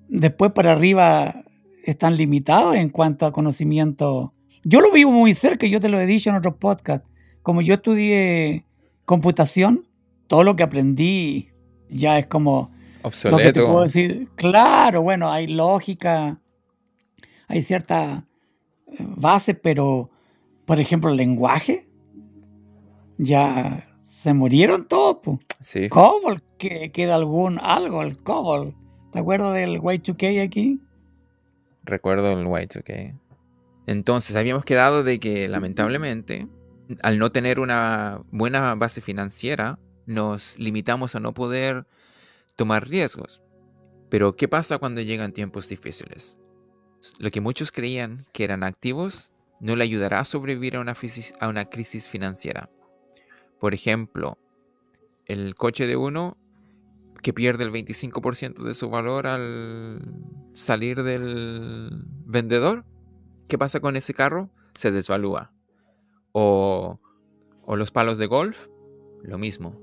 Después 0.08 0.53
para 0.53 0.72
arriba 0.72 1.44
están 1.84 2.18
limitados 2.18 2.75
en 2.75 2.89
cuanto 2.89 3.25
a 3.25 3.32
conocimiento. 3.32 4.34
Yo 4.63 4.80
lo 4.80 4.92
vivo 4.92 5.12
muy 5.12 5.34
cerca, 5.34 5.68
yo 5.68 5.80
te 5.80 5.89
lo 5.89 6.00
he 6.00 6.06
dicho 6.06 6.30
en 6.30 6.38
otros 6.38 6.56
podcasts. 6.56 7.08
Como 7.42 7.62
yo 7.62 7.75
estudié 7.75 8.65
computación, 9.06 9.84
todo 10.27 10.44
lo 10.44 10.56
que 10.56 10.63
aprendí 10.63 11.50
ya 11.89 12.18
es 12.18 12.27
como 12.27 12.72
Obsoleto. 13.03 13.38
Lo 13.38 13.43
que 13.43 13.53
te 13.53 13.65
puedo 13.65 13.83
decir, 13.83 14.29
claro, 14.36 15.01
bueno, 15.01 15.31
hay 15.31 15.48
lógica, 15.48 16.39
hay 17.48 17.62
cierta 17.62 18.25
eh, 18.88 18.95
base, 19.00 19.53
pero, 19.53 20.10
por 20.65 20.79
ejemplo, 20.79 21.12
el 21.12 21.17
lenguaje, 21.17 21.88
ya 23.17 23.88
se 24.01 24.33
murieron 24.33 24.88
todos. 24.88 25.39
Sí. 25.62 25.89
COBOL, 25.89 26.41
que 26.57 26.91
queda 26.91 27.15
algún 27.15 27.60
algo, 27.60 28.01
el 28.01 28.17
COBOL. 28.17 28.75
¿Te 29.12 29.19
acuerdas 29.19 29.53
del 29.53 29.79
Y2K 29.81 30.43
aquí? 30.43 30.79
Recuerdo 31.83 32.31
el 32.31 32.45
Y2K. 32.45 33.19
Entonces, 33.86 34.36
habíamos 34.36 34.63
quedado 34.63 35.03
de 35.03 35.19
que, 35.19 35.50
lamentablemente, 35.50 36.48
al 37.01 37.19
no 37.19 37.31
tener 37.31 37.60
una 37.60 38.22
buena 38.31 38.75
base 38.75 39.01
financiera, 39.01 39.77
nos 40.05 40.57
limitamos 40.57 41.15
a 41.15 41.19
no 41.19 41.33
poder 41.33 41.86
tomar 42.55 42.88
riesgos. 42.88 43.41
Pero 44.10 44.36
¿qué 44.36 44.48
pasa 44.48 44.77
cuando 44.77 45.01
llegan 45.01 45.33
tiempos 45.33 45.69
difíciles? 45.69 46.38
Lo 47.19 47.31
que 47.31 47.41
muchos 47.41 47.72
creían 47.72 48.25
que 48.31 48.43
eran 48.43 48.63
activos 48.63 49.31
no 49.60 49.75
le 49.75 49.83
ayudará 49.83 50.19
a 50.19 50.25
sobrevivir 50.25 50.75
a 50.75 50.81
una, 50.81 51.65
crisis 51.65 52.07
financiera. 52.07 52.69
Por 53.60 53.74
ejemplo, 53.74 54.38
el 55.25 55.55
coche 55.55 55.88
de 55.88 55.95
uno 55.95 56.38
que 57.22 57.33
pierde 57.33 57.63
el 57.63 57.72
25% 57.72 58.63
de 58.63 58.74
su 58.74 58.89
valor 58.89 59.27
al 59.27 60.01
salir 60.53 61.03
del 61.03 62.03
vendedor. 62.25 62.86
¿Qué 63.48 63.57
pasa 63.57 63.79
con 63.79 63.95
ese 63.95 64.13
carro? 64.13 64.50
Se 64.75 64.91
desvalúa. 64.91 65.53
O 66.33 67.00
los 67.67 67.91
palos 67.91 68.17
de 68.17 68.27
golf, 68.27 68.67
lo 69.24 69.38
mismo 69.38 69.82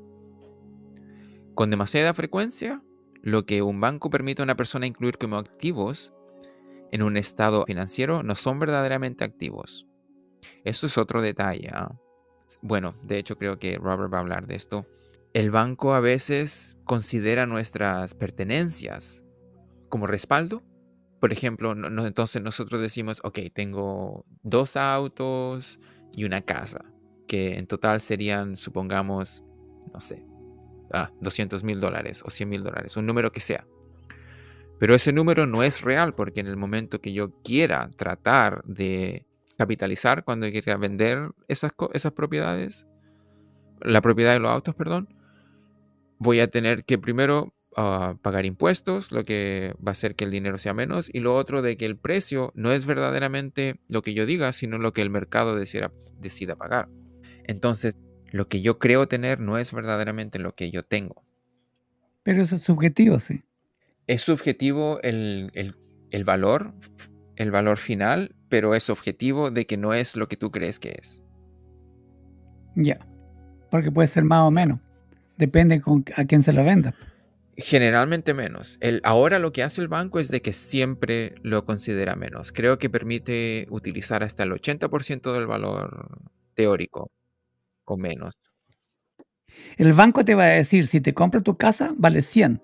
con 1.61 1.69
demasiada 1.69 2.15
frecuencia, 2.15 2.83
lo 3.21 3.45
que 3.45 3.61
un 3.61 3.83
banco 3.83 4.09
permite 4.09 4.41
a 4.41 4.45
una 4.45 4.57
persona 4.57 4.87
incluir 4.87 5.19
como 5.19 5.37
activos 5.37 6.15
en 6.91 7.03
un 7.03 7.19
estado 7.19 7.67
financiero 7.67 8.23
no 8.23 8.35
son 8.35 8.59
verdaderamente 8.59 9.25
activos. 9.25 9.87
Eso 10.65 10.87
es 10.87 10.97
otro 10.97 11.21
detalle. 11.21 11.69
¿ah? 11.71 11.95
Bueno, 12.63 12.95
de 13.03 13.19
hecho 13.19 13.37
creo 13.37 13.59
que 13.59 13.77
Robert 13.77 14.11
va 14.11 14.17
a 14.17 14.21
hablar 14.23 14.47
de 14.47 14.55
esto. 14.55 14.87
El 15.35 15.51
banco 15.51 15.93
a 15.93 16.01
veces 16.01 16.79
considera 16.85 17.45
nuestras 17.45 18.15
pertenencias 18.15 19.23
como 19.91 20.07
respaldo. 20.07 20.63
Por 21.21 21.31
ejemplo, 21.31 21.73
entonces 21.73 22.41
nosotros 22.41 22.81
decimos, 22.81 23.21
ok, 23.23 23.39
tengo 23.53 24.25
dos 24.43 24.77
autos 24.77 25.79
y 26.17 26.25
una 26.25 26.41
casa, 26.41 26.87
que 27.29 27.59
en 27.59 27.67
total 27.67 28.01
serían, 28.01 28.57
supongamos, 28.57 29.45
no 29.93 30.01
sé, 30.01 30.30
ah, 30.93 31.11
200 31.21 31.65
mil 31.65 31.81
dólares 31.81 32.23
o 32.25 32.31
100 32.31 32.49
mil 32.49 32.63
dólares, 32.63 32.97
un 32.97 33.07
número 33.07 33.33
que 33.33 33.41
sea. 33.41 33.67
Pero 34.79 34.95
ese 34.95 35.13
número 35.13 35.47
no 35.47 35.63
es 35.63 35.83
real 35.83 36.15
porque 36.15 36.41
en 36.41 36.47
el 36.47 36.57
momento 36.57 37.01
que 37.01 37.13
yo 37.13 37.33
quiera 37.43 37.91
tratar 37.97 38.65
de 38.65 39.27
capitalizar, 39.59 40.25
cuando 40.25 40.51
quiera 40.51 40.79
vender 40.79 41.33
esas, 41.47 41.73
esas 41.93 42.13
propiedades, 42.13 42.87
la 43.83 44.01
propiedad 44.01 44.33
de 44.33 44.41
los 44.41 44.51
autos, 44.51 44.75
perdón, 44.75 45.15
voy 46.19 46.41
a 46.41 46.49
tener 46.49 46.85
que 46.85 46.97
primero 46.97 47.53
ah, 47.77 48.15
pagar 48.23 48.47
impuestos, 48.47 49.13
lo 49.13 49.27
que 49.27 49.75
va 49.87 49.91
a 49.91 49.93
hacer 49.93 50.17
que 50.17 50.25
el 50.25 50.31
dinero 50.31 50.57
sea 50.57 50.73
menos, 50.73 51.11
y 51.13 51.21
lo 51.21 51.35
otro 51.35 51.61
de 51.61 51.77
que 51.77 51.85
el 51.85 51.99
precio 51.99 52.51
no 52.55 52.73
es 52.73 52.87
verdaderamente 52.87 53.81
lo 53.87 54.01
que 54.01 54.15
yo 54.15 54.25
diga, 54.25 54.51
sino 54.55 54.79
lo 54.79 54.95
que 54.95 55.03
el 55.03 55.11
mercado 55.11 55.57
decida, 55.57 55.93
decida 56.19 56.57
pagar. 56.57 56.89
Entonces, 57.45 57.99
lo 58.31 58.49
que 58.49 58.63
yo 58.63 58.79
creo 58.79 59.09
tener 59.09 59.41
no 59.41 59.59
es 59.59 59.73
verdaderamente 59.73 60.39
lo 60.39 60.55
que 60.55 60.71
yo 60.71 60.83
tengo. 60.83 61.25
Pero 62.23 62.43
eso 62.43 62.57
es 62.57 62.63
subjetivo, 62.63 63.19
sí. 63.19 63.43
Es 64.07 64.23
subjetivo 64.23 65.01
el, 65.03 65.75
valor, 66.25 66.75
el 67.37 67.51
valor 67.51 67.79
final, 67.79 68.35
pero 68.49 68.75
es 68.75 68.91
objetivo 68.91 69.51
de 69.51 69.67
que 69.67 69.77
no 69.77 69.95
es 69.95 70.17
lo 70.17 70.29
que 70.29 70.37
tú 70.37 70.51
crees 70.51 70.79
que 70.79 70.97
es. 71.01 71.23
Ya, 72.77 72.99
porque 73.71 73.91
puede 73.91 74.09
ser 74.09 74.25
más 74.25 74.43
o 74.43 74.51
menos. 74.51 74.81
Depende 75.37 75.81
con 75.81 76.05
a 76.17 76.25
quién 76.25 76.43
se 76.43 76.53
lo 76.53 76.65
venda. 76.65 76.95
Generalmente 77.57 78.35
menos. 78.35 78.79
El, 78.81 79.01
ahora 79.05 79.39
lo 79.39 79.53
que 79.53 79.63
hace 79.63 79.81
el 79.81 79.89
banco 79.89 80.19
es 80.19 80.29
de 80.29 80.41
que 80.41 80.53
siempre 80.53 81.35
lo 81.43 81.65
considera 81.65 82.15
menos. 82.17 82.53
Creo 82.53 82.79
que 82.79 82.91
permite 82.91 83.67
utilizar 83.71 84.23
hasta 84.23 84.45
el 84.45 84.53
80% 84.53 85.33
del 85.33 85.47
valor 85.47 86.21
teórico 86.55 87.11
o 87.91 87.97
menos. 87.97 88.35
El 89.77 89.93
banco 89.93 90.25
te 90.25 90.35
va 90.35 90.45
a 90.45 90.49
decir, 90.49 90.87
si 90.87 91.01
te 91.01 91.15
compra 91.15 91.41
tu 91.41 91.57
casa, 91.57 91.93
vale 91.97 92.23
100. 92.23 92.61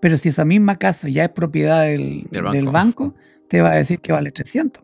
Pero 0.00 0.16
si 0.16 0.30
esa 0.30 0.44
misma 0.44 0.76
casa 0.76 1.08
ya 1.08 1.24
es 1.24 1.30
propiedad 1.30 1.84
del, 1.84 2.26
banco. 2.70 3.14
te 3.48 3.60
va 3.60 3.72
a 3.72 3.76
decir 3.76 4.00
que 4.00 4.12
vale 4.12 4.30
300. 4.30 4.82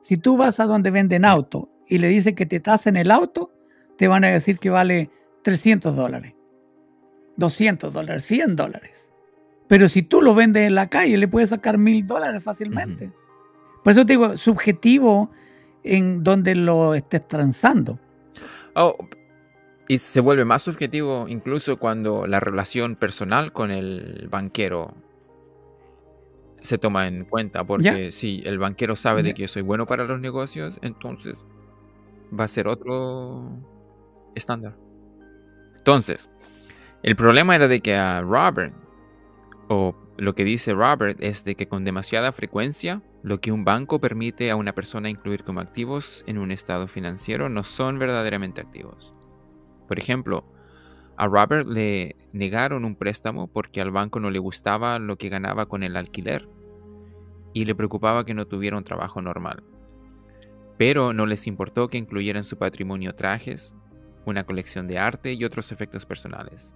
Si 0.00 0.16
tú 0.16 0.36
vas 0.36 0.60
a 0.60 0.66
donde 0.66 0.90
venden 0.90 1.24
auto 1.24 1.70
y 1.88 1.98
le 1.98 2.08
dices 2.08 2.34
que 2.34 2.46
te 2.46 2.60
tasen 2.60 2.96
el 2.96 3.10
auto, 3.10 3.52
te 3.96 4.08
van 4.08 4.24
a 4.24 4.28
decir 4.28 4.58
que 4.58 4.70
vale 4.70 5.10
300 5.42 5.94
dólares, 5.94 6.34
200 7.36 7.92
dólares, 7.92 8.24
100 8.24 8.56
dólares. 8.56 9.12
Pero 9.66 9.88
si 9.88 10.02
tú 10.02 10.20
lo 10.20 10.34
vendes 10.34 10.66
en 10.66 10.74
la 10.74 10.88
calle, 10.88 11.16
le 11.16 11.28
puedes 11.28 11.50
sacar 11.50 11.78
mil 11.78 12.06
dólares 12.06 12.42
fácilmente. 12.42 13.12
Por 13.82 13.92
eso 13.92 14.04
te 14.06 14.14
digo, 14.14 14.36
subjetivo 14.36 15.30
en 15.82 16.22
donde 16.22 16.54
lo 16.54 16.94
estés 16.94 17.26
transando. 17.26 17.98
Oh, 18.74 18.96
y 19.88 19.98
se 19.98 20.20
vuelve 20.20 20.44
más 20.44 20.62
subjetivo 20.62 21.26
incluso 21.28 21.78
cuando 21.78 22.26
la 22.26 22.40
relación 22.40 22.96
personal 22.96 23.52
con 23.52 23.70
el 23.70 24.28
banquero 24.30 24.94
se 26.60 26.78
toma 26.78 27.06
en 27.06 27.26
cuenta, 27.26 27.64
porque 27.64 28.10
si 28.10 28.42
el 28.46 28.58
banquero 28.58 28.96
sabe 28.96 29.22
de 29.22 29.34
que 29.34 29.42
yo 29.42 29.48
soy 29.48 29.60
bueno 29.60 29.84
para 29.84 30.04
los 30.04 30.18
negocios, 30.18 30.78
entonces 30.80 31.44
va 32.38 32.44
a 32.44 32.48
ser 32.48 32.68
otro 32.68 33.50
estándar. 34.34 34.74
Entonces, 35.76 36.30
el 37.02 37.16
problema 37.16 37.54
era 37.54 37.68
de 37.68 37.80
que 37.80 37.94
a 37.94 38.22
Robert, 38.22 38.74
o 39.68 39.94
lo 40.16 40.34
que 40.34 40.44
dice 40.44 40.74
Robert, 40.74 41.18
es 41.22 41.44
de 41.44 41.56
que 41.56 41.66
con 41.66 41.84
demasiada 41.84 42.32
frecuencia, 42.32 43.02
lo 43.22 43.40
que 43.40 43.50
un 43.50 43.64
banco 43.64 44.00
permite 44.00 44.50
a 44.50 44.56
una 44.56 44.72
persona 44.72 45.10
incluir 45.10 45.42
como 45.42 45.60
activos 45.60 46.22
en 46.28 46.38
un 46.38 46.52
estado 46.52 46.86
financiero 46.86 47.48
no 47.48 47.64
son 47.64 47.98
verdaderamente 47.98 48.60
activos. 48.60 49.10
Por 49.88 49.98
ejemplo, 49.98 50.44
a 51.16 51.26
Robert 51.26 51.66
le 51.66 52.16
negaron 52.32 52.84
un 52.84 52.94
préstamo 52.94 53.48
porque 53.48 53.80
al 53.80 53.90
banco 53.90 54.20
no 54.20 54.30
le 54.30 54.38
gustaba 54.38 54.98
lo 55.00 55.16
que 55.16 55.28
ganaba 55.28 55.66
con 55.66 55.82
el 55.82 55.96
alquiler 55.96 56.48
y 57.52 57.64
le 57.64 57.74
preocupaba 57.74 58.24
que 58.24 58.34
no 58.34 58.46
tuviera 58.46 58.76
un 58.76 58.84
trabajo 58.84 59.20
normal. 59.20 59.64
Pero 60.78 61.12
no 61.12 61.26
les 61.26 61.46
importó 61.46 61.88
que 61.88 61.98
incluyera 61.98 62.38
en 62.38 62.44
su 62.44 62.56
patrimonio 62.56 63.14
trajes, 63.14 63.74
una 64.26 64.44
colección 64.44 64.86
de 64.86 64.98
arte 64.98 65.32
y 65.32 65.44
otros 65.44 65.72
efectos 65.72 66.06
personales. 66.06 66.74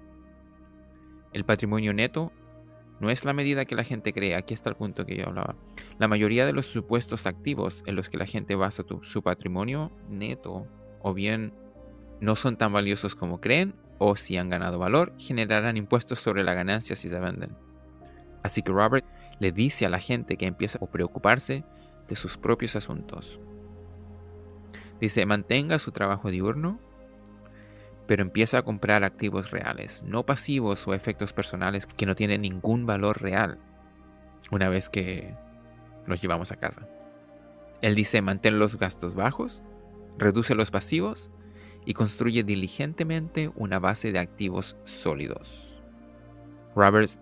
El 1.32 1.44
patrimonio 1.44 1.92
neto 1.92 2.32
no 3.00 3.10
es 3.10 3.24
la 3.24 3.32
medida 3.32 3.64
que 3.64 3.76
la 3.76 3.84
gente 3.84 4.12
cree, 4.12 4.34
aquí 4.34 4.54
está 4.54 4.70
el 4.70 4.76
punto 4.76 5.06
que 5.06 5.16
yo 5.16 5.26
hablaba. 5.26 5.56
La 5.98 6.08
mayoría 6.08 6.46
de 6.46 6.52
los 6.52 6.66
supuestos 6.66 7.26
activos 7.26 7.82
en 7.86 7.94
los 7.94 8.08
que 8.08 8.18
la 8.18 8.26
gente 8.26 8.56
basa 8.56 8.84
su 9.02 9.22
patrimonio 9.22 9.92
neto 10.08 10.66
o 11.00 11.14
bien 11.14 11.52
no 12.20 12.34
son 12.34 12.56
tan 12.56 12.72
valiosos 12.72 13.14
como 13.14 13.40
creen 13.40 13.74
o 13.98 14.16
si 14.16 14.36
han 14.36 14.48
ganado 14.48 14.78
valor, 14.78 15.12
generarán 15.18 15.76
impuestos 15.76 16.20
sobre 16.20 16.44
la 16.44 16.54
ganancia 16.54 16.96
si 16.96 17.08
se 17.08 17.18
venden. 17.18 17.56
Así 18.42 18.62
que 18.62 18.72
Robert 18.72 19.04
le 19.38 19.52
dice 19.52 19.86
a 19.86 19.90
la 19.90 20.00
gente 20.00 20.36
que 20.36 20.46
empieza 20.46 20.78
a 20.82 20.86
preocuparse 20.86 21.64
de 22.08 22.16
sus 22.16 22.36
propios 22.38 22.76
asuntos. 22.76 23.40
Dice, 25.00 25.26
mantenga 25.26 25.78
su 25.78 25.92
trabajo 25.92 26.30
diurno, 26.30 26.80
pero 28.08 28.22
empieza 28.22 28.56
a 28.56 28.62
comprar 28.62 29.04
activos 29.04 29.50
reales, 29.50 30.02
no 30.02 30.24
pasivos 30.24 30.88
o 30.88 30.94
efectos 30.94 31.34
personales 31.34 31.86
que 31.86 32.06
no 32.06 32.14
tienen 32.14 32.40
ningún 32.40 32.86
valor 32.86 33.20
real 33.20 33.58
una 34.50 34.70
vez 34.70 34.88
que 34.88 35.34
los 36.06 36.22
llevamos 36.22 36.50
a 36.50 36.56
casa. 36.56 36.88
Él 37.82 37.94
dice, 37.94 38.22
mantén 38.22 38.58
los 38.58 38.78
gastos 38.78 39.14
bajos, 39.14 39.62
reduce 40.16 40.54
los 40.54 40.70
pasivos 40.70 41.30
y 41.84 41.92
construye 41.92 42.44
diligentemente 42.44 43.52
una 43.54 43.78
base 43.78 44.10
de 44.10 44.20
activos 44.20 44.78
sólidos. 44.86 45.78
Roberts 46.74 47.20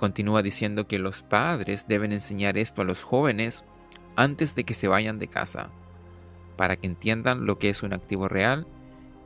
continúa 0.00 0.42
diciendo 0.42 0.88
que 0.88 0.98
los 0.98 1.22
padres 1.22 1.86
deben 1.86 2.10
enseñar 2.10 2.58
esto 2.58 2.82
a 2.82 2.84
los 2.84 3.04
jóvenes 3.04 3.64
antes 4.16 4.56
de 4.56 4.64
que 4.64 4.74
se 4.74 4.88
vayan 4.88 5.20
de 5.20 5.28
casa, 5.28 5.70
para 6.56 6.74
que 6.74 6.88
entiendan 6.88 7.46
lo 7.46 7.60
que 7.60 7.68
es 7.68 7.84
un 7.84 7.92
activo 7.92 8.26
real 8.26 8.66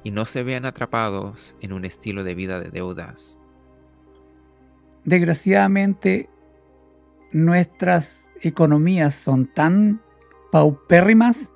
y 0.05 0.11
no 0.11 0.27
se 0.27 0.43
vean 0.43 0.67
atrapados 0.67 1.57
en 1.61 1.73
un 1.73 1.85
estilo 1.85 2.23
de 2.23 2.35
vida 2.35 2.61
de 2.61 2.71
deudas. 2.71 3.37
Desgraciadamente, 5.05 6.29
nuestras 7.33 8.23
economías 8.43 9.15
son 9.15 9.53
tan 9.53 10.03
paupérrimas 10.53 11.51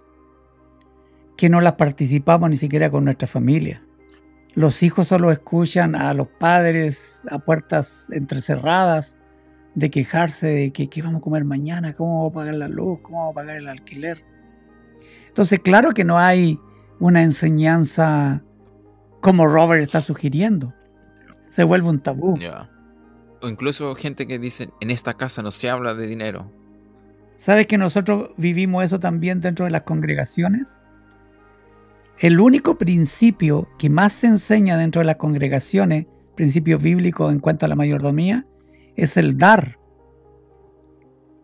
que 1.36 1.48
no 1.48 1.60
las 1.60 1.74
participamos 1.74 2.50
ni 2.50 2.56
siquiera 2.56 2.90
con 2.90 3.04
nuestra 3.04 3.28
familia. 3.28 3.82
Los 4.54 4.82
hijos 4.82 5.08
solo 5.08 5.30
escuchan 5.30 5.94
a 5.94 6.12
los 6.14 6.26
padres 6.26 7.22
a 7.30 7.38
puertas 7.38 8.10
entrecerradas 8.10 9.16
de 9.74 9.90
quejarse 9.90 10.48
de 10.48 10.72
que 10.72 10.88
qué 10.88 11.02
vamos 11.02 11.20
a 11.20 11.22
comer 11.22 11.44
mañana, 11.44 11.94
cómo 11.94 12.16
vamos 12.16 12.32
a 12.32 12.34
pagar 12.34 12.54
la 12.56 12.68
luz, 12.68 12.98
cómo 13.02 13.18
vamos 13.18 13.32
a 13.32 13.34
pagar 13.34 13.56
el 13.56 13.68
alquiler. 13.68 14.24
Entonces, 15.28 15.60
claro 15.60 15.92
que 15.92 16.02
no 16.02 16.18
hay 16.18 16.58
una 17.00 17.22
enseñanza 17.22 18.42
como 19.20 19.46
Robert 19.46 19.82
está 19.82 20.00
sugiriendo. 20.00 20.74
Se 21.50 21.64
vuelve 21.64 21.88
un 21.88 22.00
tabú. 22.00 22.38
O 23.40 23.48
incluso 23.48 23.94
gente 23.94 24.26
que 24.26 24.38
dice, 24.38 24.70
en 24.80 24.90
esta 24.90 25.14
casa 25.14 25.42
no 25.42 25.50
se 25.50 25.70
habla 25.70 25.94
de 25.94 26.06
dinero. 26.06 26.50
¿Sabes 27.36 27.66
que 27.68 27.78
nosotros 27.78 28.30
vivimos 28.36 28.84
eso 28.84 28.98
también 28.98 29.40
dentro 29.40 29.64
de 29.64 29.70
las 29.70 29.82
congregaciones? 29.82 30.78
El 32.18 32.40
único 32.40 32.76
principio 32.76 33.68
que 33.78 33.90
más 33.90 34.12
se 34.12 34.26
enseña 34.26 34.76
dentro 34.76 35.00
de 35.00 35.06
las 35.06 35.16
congregaciones, 35.16 36.06
principio 36.34 36.78
bíblico 36.78 37.30
en 37.30 37.38
cuanto 37.38 37.64
a 37.64 37.68
la 37.68 37.76
mayordomía, 37.76 38.44
es 38.96 39.16
el 39.16 39.36
dar. 39.36 39.78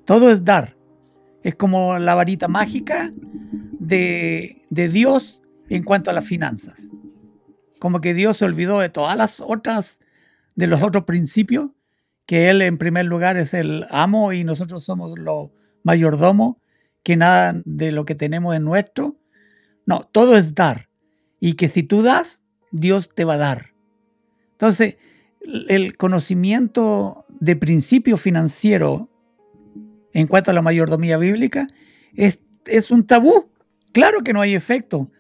Todo 0.04 0.30
es 0.30 0.44
dar. 0.44 0.76
Es 1.44 1.54
como 1.54 1.98
la 2.00 2.16
varita 2.16 2.48
mágica 2.48 3.12
de, 3.78 4.62
de 4.70 4.88
Dios 4.88 5.43
en 5.74 5.82
cuanto 5.82 6.10
a 6.10 6.14
las 6.14 6.24
finanzas. 6.24 6.92
Como 7.80 8.00
que 8.00 8.14
Dios 8.14 8.36
se 8.36 8.44
olvidó 8.44 8.78
de 8.78 8.90
todas 8.90 9.16
las 9.16 9.40
otras, 9.40 10.00
de 10.54 10.68
los 10.68 10.82
otros 10.82 11.04
principios, 11.04 11.70
que 12.26 12.48
Él 12.48 12.62
en 12.62 12.78
primer 12.78 13.06
lugar 13.06 13.36
es 13.36 13.54
el 13.54 13.84
amo 13.90 14.32
y 14.32 14.44
nosotros 14.44 14.84
somos 14.84 15.18
los 15.18 15.50
mayordomos, 15.82 16.56
que 17.02 17.16
nada 17.16 17.60
de 17.64 17.90
lo 17.90 18.04
que 18.04 18.14
tenemos 18.14 18.54
es 18.54 18.60
nuestro, 18.60 19.16
no, 19.84 20.08
todo 20.12 20.36
es 20.36 20.54
dar. 20.54 20.88
Y 21.40 21.54
que 21.54 21.66
si 21.66 21.82
tú 21.82 22.02
das, 22.02 22.44
Dios 22.70 23.10
te 23.12 23.24
va 23.24 23.34
a 23.34 23.38
dar. 23.38 23.74
Entonces, 24.52 24.96
el 25.68 25.96
conocimiento 25.96 27.26
de 27.40 27.56
principio 27.56 28.16
financiero 28.16 29.10
en 30.12 30.28
cuanto 30.28 30.52
a 30.52 30.54
la 30.54 30.62
mayordomía 30.62 31.18
bíblica 31.18 31.66
es, 32.14 32.38
es 32.64 32.92
un 32.92 33.04
tabú. 33.04 33.50
Claro 33.92 34.22
que 34.22 34.32
no 34.32 34.40
hay 34.40 34.54
efecto. 34.54 35.10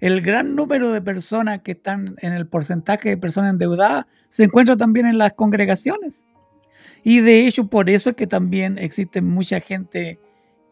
El 0.00 0.20
gran 0.20 0.54
número 0.54 0.90
de 0.90 1.00
personas 1.00 1.62
que 1.62 1.72
están 1.72 2.16
en 2.20 2.32
el 2.32 2.46
porcentaje 2.46 3.10
de 3.10 3.16
personas 3.16 3.52
endeudadas 3.52 4.06
se 4.28 4.44
encuentra 4.44 4.76
también 4.76 5.06
en 5.06 5.18
las 5.18 5.32
congregaciones. 5.34 6.24
Y 7.02 7.20
de 7.20 7.46
hecho, 7.46 7.68
por 7.68 7.90
eso 7.90 8.10
es 8.10 8.16
que 8.16 8.26
también 8.26 8.78
existe 8.78 9.22
mucha 9.22 9.60
gente 9.60 10.18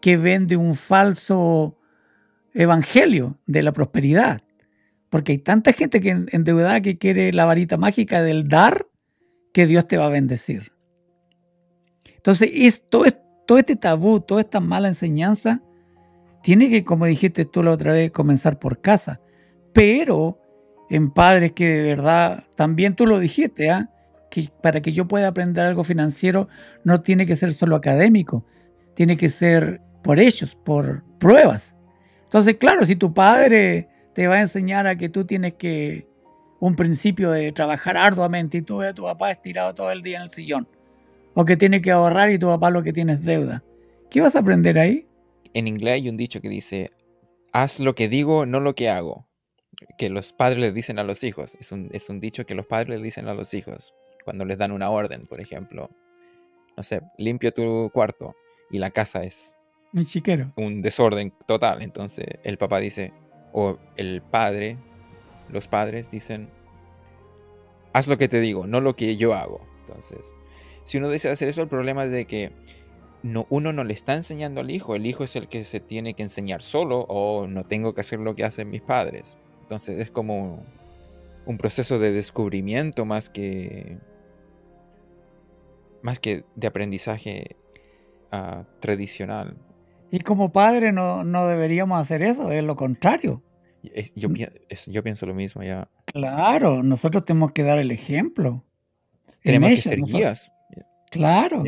que 0.01 0.17
vende 0.17 0.57
un 0.57 0.75
falso 0.75 1.79
evangelio 2.55 3.39
de 3.47 3.63
la 3.63 3.73
prosperidad. 3.73 4.43
Porque 5.11 5.33
hay 5.33 5.39
tanta 5.39 5.73
gente 5.73 6.01
que 6.01 6.11
endeudada 6.11 6.81
que 6.81 6.99
quiere 6.99 7.33
la 7.33 7.45
varita 7.45 7.77
mágica 7.77 8.23
del 8.23 8.49
dar 8.49 8.87
que 9.53 9.67
Dios 9.67 9.87
te 9.87 9.99
va 9.99 10.07
a 10.07 10.11
bendecir. 10.11 10.73
Entonces, 12.17 12.51
esto, 12.53 13.05
todo 13.47 13.59
este 13.59 13.77
tabú, 13.77 14.21
toda 14.21 14.41
esta 14.41 14.61
mala 14.61 14.89
enseñanza, 14.89 15.63
tiene 16.43 16.69
que, 16.71 16.85
como 16.85 17.07
dijiste 17.07 17.45
tú 17.45 17.63
la 17.63 17.71
otra 17.71 17.93
vez, 17.93 18.11
comenzar 18.11 18.59
por 18.59 18.81
casa. 18.81 19.21
Pero 19.73 20.37
en 20.91 21.11
padres 21.11 21.53
que 21.53 21.69
de 21.69 21.83
verdad, 21.83 22.45
también 22.57 22.95
tú 22.95 23.07
lo 23.07 23.19
dijiste, 23.19 23.71
¿ah? 23.71 23.91
que 24.31 24.49
para 24.63 24.81
que 24.81 24.93
yo 24.93 25.07
pueda 25.09 25.29
aprender 25.29 25.65
algo 25.65 25.85
financiero 25.85 26.49
no 26.85 27.03
tiene 27.03 27.27
que 27.27 27.37
ser 27.37 27.53
solo 27.55 27.77
académico, 27.77 28.45
tiene 28.95 29.17
que 29.17 29.31
ser 29.31 29.81
por 30.03 30.19
hechos, 30.19 30.55
por 30.55 31.05
pruebas. 31.19 31.77
Entonces, 32.25 32.57
claro, 32.57 32.85
si 32.87 32.97
tu 32.97 33.13
padre 33.13 33.89
te 34.15 34.27
va 34.27 34.37
a 34.37 34.41
enseñar 34.41 34.87
a 34.87 34.97
que 34.97 35.09
tú 35.09 35.25
tienes 35.25 35.55
que 35.55 36.07
un 36.61 36.77
principio 36.77 37.31
de 37.31 37.53
trabajar 37.53 37.97
arduamente 37.97 38.59
y 38.59 38.63
tú 38.63 38.79
ves 38.79 38.91
a 38.91 38.95
tu 38.95 39.03
papá 39.03 39.31
estirado 39.31 39.75
todo 39.75 39.91
el 39.91 40.03
día 40.03 40.17
en 40.17 40.23
el 40.23 40.29
sillón, 40.29 40.69
o 41.35 41.45
que 41.45 41.57
tiene 41.57 41.81
que 41.81 41.91
ahorrar 41.91 42.31
y 42.31 42.39
tu 42.39 42.47
papá 42.47 42.71
lo 42.71 42.83
que 42.83 42.93
tiene 42.93 43.15
es 43.15 43.25
deuda, 43.25 43.63
¿qué 44.11 44.21
vas 44.21 44.37
a 44.37 44.41
aprender 44.41 44.79
ahí? 44.79 45.07
En 45.55 45.69
inglés 45.69 45.95
hay 45.95 46.09
un 46.09 46.17
dicho 46.17 46.41
que 46.41 46.49
dice, 46.49 46.93
haz 47.53 47.81
lo 47.81 47.95
que 47.95 48.09
digo, 48.09 48.47
no 48.47 48.61
lo 48.61 48.75
que 48.75 48.89
hago, 48.89 49.29
que 49.99 50.11
los 50.11 50.33
padres 50.33 50.59
le 50.59 50.73
dicen 50.73 50.99
a 50.99 51.05
los 51.05 51.25
hijos, 51.25 51.57
es 51.61 51.73
un, 51.73 51.89
es 51.93 52.09
un 52.09 52.21
dicho 52.21 52.47
que 52.47 52.55
los 52.55 52.67
padres 52.67 52.89
le 52.89 53.05
dicen 53.05 53.29
a 53.29 53.35
los 53.35 53.53
hijos 53.55 53.95
cuando 54.25 54.45
les 54.45 54.59
dan 54.59 54.73
una 54.73 54.91
orden, 54.91 55.27
por 55.27 55.41
ejemplo, 55.41 55.91
no 56.77 56.83
sé, 56.83 57.03
limpia 57.19 57.51
tu 57.51 57.91
cuarto 57.93 58.35
y 58.71 58.79
la 58.79 58.91
casa 58.91 59.25
es 59.25 59.57
un 59.93 60.05
chiquero. 60.07 60.51
Un 60.57 60.81
desorden 60.81 61.33
total. 61.47 61.83
Entonces 61.83 62.27
el 62.45 62.57
papá 62.57 62.79
dice, 62.79 63.13
o 63.53 63.79
el 63.97 64.23
padre, 64.23 64.79
los 65.51 65.69
padres 65.69 66.11
dicen, 66.11 66.49
haz 67.93 68.09
lo 68.09 68.17
que 68.17 68.29
te 68.29 68.41
digo, 68.41 68.67
no 68.67 68.81
lo 68.81 68.97
que 68.97 69.17
yo 69.17 69.35
hago. 69.35 69.67
Entonces, 69.81 70.35
si 70.85 70.99
uno 70.99 71.11
desea 71.11 71.33
hacer 71.33 71.49
eso, 71.49 71.61
el 71.61 71.69
problema 71.69 72.05
es 72.05 72.11
de 72.11 72.25
que 72.27 72.53
no, 73.23 73.47
uno 73.51 73.73
no 73.73 73.85
le 73.85 73.95
está 73.95 74.15
enseñando 74.15 74.61
al 74.61 74.71
hijo, 74.71 74.97
el 74.97 75.07
hijo 75.07 75.25
es 75.25 75.37
el 75.37 75.49
que 75.49 75.65
se 75.65 75.81
tiene 75.81 76.15
que 76.15 76.23
enseñar 76.23 76.63
solo 76.63 77.01
o 77.09 77.47
no 77.47 77.65
tengo 77.65 77.95
que 77.95 78.01
hacer 78.01 78.19
lo 78.19 78.35
que 78.35 78.45
hacen 78.45 78.71
mis 78.71 78.83
padres. 78.83 79.39
Entonces 79.63 79.99
es 79.99 80.11
como 80.11 80.65
un 81.47 81.59
proceso 81.59 81.99
de 81.99 82.13
descubrimiento 82.13 83.05
más 83.05 83.31
que 83.31 83.99
más 86.03 86.19
que 86.19 86.45
de 86.57 86.67
aprendizaje 86.67 87.57
ah, 88.33 88.65
tradicional. 88.81 89.57
Y 90.11 90.21
como 90.21 90.53
padre 90.53 90.93
no, 90.93 91.47
deberíamos 91.47 92.01
hacer 92.01 92.23
eso, 92.23 92.51
es 92.51 92.63
lo 92.65 92.77
contrario. 92.77 93.43
Yo, 94.15 94.29
yo, 94.87 95.03
pienso 95.03 95.27
lo 95.27 95.35
mismo 95.35 95.63
ya. 95.63 95.89
Claro, 96.05 96.83
nosotros 96.83 97.25
tenemos 97.25 97.53
que 97.53 97.63
dar 97.63 97.79
el 97.79 97.91
ejemplo. 97.91 98.65
Tenemos 99.43 99.71
que 99.71 99.77
ser 99.77 99.99
guías. 100.01 100.53
Claro. 101.11 101.65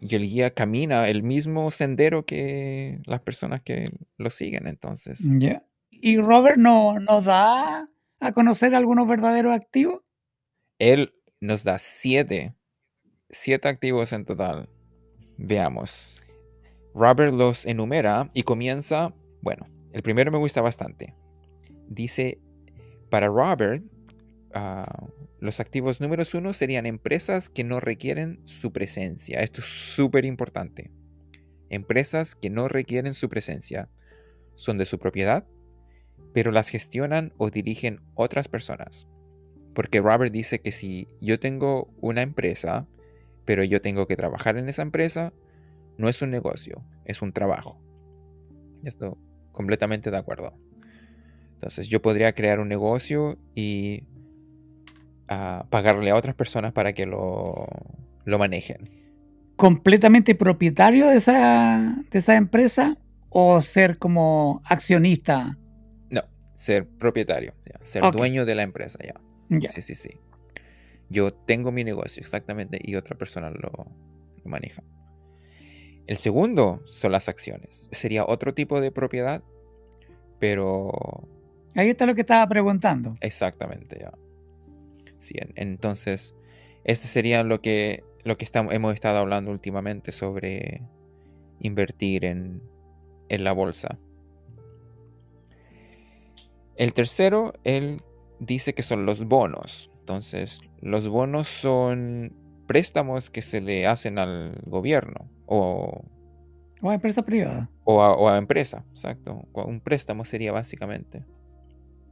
Y 0.00 0.14
el 0.14 0.22
guía 0.22 0.50
camina 0.54 1.08
el 1.08 1.22
mismo 1.22 1.70
sendero 1.70 2.24
que 2.24 3.00
las 3.06 3.20
personas 3.20 3.62
que 3.62 3.90
lo 4.16 4.30
siguen, 4.30 4.66
entonces. 4.66 5.26
Ya. 5.38 5.62
¿Y 5.90 6.18
Robert 6.18 6.58
no, 6.58 6.98
nos 7.00 7.24
da 7.24 7.88
a 8.20 8.32
conocer 8.32 8.74
algunos 8.74 9.08
verdaderos 9.08 9.54
activos? 9.54 10.02
Él 10.78 11.14
nos 11.40 11.64
da 11.64 11.78
siete 11.78 12.54
siete 13.30 13.68
activos 13.68 14.12
en 14.12 14.24
total. 14.24 14.68
Veamos. 15.36 16.22
Robert 16.94 17.34
los 17.34 17.66
enumera 17.66 18.30
y 18.32 18.42
comienza, 18.42 19.14
bueno, 19.42 19.66
el 19.92 20.02
primero 20.02 20.32
me 20.32 20.38
gusta 20.38 20.62
bastante. 20.62 21.14
Dice, 21.88 22.40
para 23.10 23.26
Robert, 23.28 23.84
ah, 24.54 25.06
los 25.40 25.60
activos 25.60 26.00
números 26.00 26.34
uno 26.34 26.52
serían 26.52 26.86
empresas 26.86 27.48
que 27.48 27.64
no 27.64 27.80
requieren 27.80 28.40
su 28.46 28.72
presencia. 28.72 29.40
Esto 29.40 29.60
es 29.60 29.66
súper 29.66 30.24
importante. 30.24 30.90
Empresas 31.68 32.34
que 32.34 32.50
no 32.50 32.68
requieren 32.68 33.14
su 33.14 33.28
presencia 33.28 33.88
son 34.54 34.78
de 34.78 34.86
su 34.86 34.98
propiedad, 34.98 35.46
pero 36.32 36.52
las 36.52 36.68
gestionan 36.68 37.32
o 37.36 37.50
dirigen 37.50 38.00
otras 38.14 38.48
personas. 38.48 39.06
Porque 39.74 40.00
Robert 40.00 40.32
dice 40.32 40.60
que 40.60 40.72
si 40.72 41.08
yo 41.20 41.38
tengo 41.38 41.92
una 42.00 42.22
empresa 42.22 42.88
pero 43.46 43.64
yo 43.64 43.80
tengo 43.80 44.06
que 44.06 44.16
trabajar 44.16 44.58
en 44.58 44.68
esa 44.68 44.82
empresa, 44.82 45.32
no 45.96 46.10
es 46.10 46.20
un 46.20 46.30
negocio, 46.30 46.84
es 47.06 47.22
un 47.22 47.32
trabajo. 47.32 47.80
Estoy 48.82 49.12
completamente 49.52 50.10
de 50.10 50.18
acuerdo. 50.18 50.52
Entonces 51.54 51.88
yo 51.88 52.02
podría 52.02 52.34
crear 52.34 52.60
un 52.60 52.68
negocio 52.68 53.38
y 53.54 54.02
ah, 55.28 55.66
pagarle 55.70 56.10
a 56.10 56.16
otras 56.16 56.34
personas 56.34 56.72
para 56.72 56.92
que 56.92 57.06
lo, 57.06 57.66
lo, 58.24 58.38
manejen. 58.38 58.90
¿Completamente 59.56 60.34
propietario 60.34 61.08
de 61.08 61.16
esa, 61.16 61.96
de 62.10 62.18
esa 62.18 62.36
empresa 62.36 62.96
o 63.30 63.60
ser 63.62 63.98
como 63.98 64.62
accionista? 64.64 65.58
No, 66.10 66.22
ser 66.54 66.86
propietario, 66.86 67.54
ser 67.82 68.02
dueño 68.12 68.44
de 68.44 68.54
la 68.54 68.62
empresa 68.62 68.98
ya. 69.04 69.14
Sí, 69.70 69.82
sí, 69.82 69.94
sí. 69.94 70.10
Yo 71.08 71.32
tengo 71.32 71.70
mi 71.70 71.84
negocio, 71.84 72.20
exactamente, 72.20 72.78
y 72.82 72.96
otra 72.96 73.16
persona 73.16 73.50
lo, 73.50 73.86
maneja. 74.44 74.82
El 76.06 76.16
segundo 76.18 76.82
son 76.84 77.12
las 77.12 77.28
acciones. 77.28 77.88
Sería 77.92 78.24
otro 78.24 78.54
tipo 78.54 78.80
de 78.80 78.90
propiedad, 78.90 79.42
pero... 80.38 81.28
Ahí 81.74 81.90
está 81.90 82.06
lo 82.06 82.14
que 82.14 82.22
estaba 82.22 82.48
preguntando. 82.48 83.16
Exactamente, 83.20 83.98
ya. 84.00 84.12
Sí, 85.26 85.34
entonces, 85.56 86.36
este 86.84 87.08
sería 87.08 87.42
lo 87.42 87.60
que, 87.60 88.04
lo 88.22 88.38
que 88.38 88.44
estamos, 88.44 88.72
hemos 88.72 88.94
estado 88.94 89.18
hablando 89.18 89.50
últimamente 89.50 90.12
sobre 90.12 90.82
invertir 91.58 92.24
en, 92.24 92.62
en 93.28 93.42
la 93.42 93.52
bolsa. 93.52 93.98
El 96.76 96.92
tercero, 96.94 97.54
él 97.64 98.02
dice 98.38 98.72
que 98.72 98.84
son 98.84 99.04
los 99.04 99.24
bonos. 99.24 99.90
Entonces, 99.98 100.60
los 100.80 101.08
bonos 101.08 101.48
son 101.48 102.32
préstamos 102.68 103.30
que 103.30 103.42
se 103.42 103.60
le 103.60 103.88
hacen 103.88 104.20
al 104.20 104.60
gobierno 104.64 105.28
o... 105.46 106.04
O 106.82 106.90
a 106.90 106.94
empresa 106.94 107.24
privada. 107.24 107.68
O 107.82 108.00
a, 108.00 108.14
o 108.14 108.28
a 108.28 108.36
empresa, 108.36 108.84
exacto. 108.90 109.48
Un 109.54 109.80
préstamo 109.80 110.24
sería 110.24 110.52
básicamente. 110.52 111.24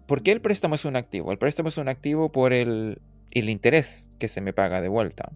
¿Por 0.07 0.23
qué 0.23 0.33
el 0.33 0.41
préstamo 0.41 0.75
es 0.75 0.85
un 0.85 0.97
activo? 0.97 1.33
El 1.33 1.39
préstamo 1.39 1.69
es 1.69 1.79
un 1.79 1.89
activo 1.89 2.31
por 2.31 2.53
el, 2.53 3.01
el 3.31 3.49
interés 3.49 4.11
que 4.19 4.29
se 4.29 4.41
me 4.41 4.53
paga 4.53 4.81
de 4.81 4.89
vuelta. 4.89 5.33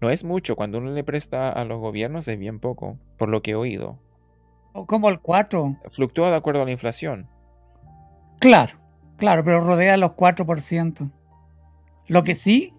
No 0.00 0.10
es 0.10 0.24
mucho, 0.24 0.56
cuando 0.56 0.78
uno 0.78 0.90
le 0.90 1.04
presta 1.04 1.50
a 1.50 1.64
los 1.64 1.80
gobiernos 1.80 2.26
es 2.26 2.38
bien 2.38 2.58
poco, 2.58 2.98
por 3.16 3.28
lo 3.28 3.42
que 3.42 3.52
he 3.52 3.54
oído. 3.54 3.98
O 4.72 4.86
como 4.86 5.08
el 5.08 5.20
4. 5.20 5.76
Fluctúa 5.90 6.30
de 6.30 6.36
acuerdo 6.36 6.62
a 6.62 6.64
la 6.64 6.72
inflación. 6.72 7.28
Claro, 8.40 8.78
claro, 9.16 9.44
pero 9.44 9.60
rodea 9.60 9.96
los 9.96 10.12
4%. 10.12 11.10
Lo 12.08 12.24
que 12.24 12.34
sí, 12.34 12.74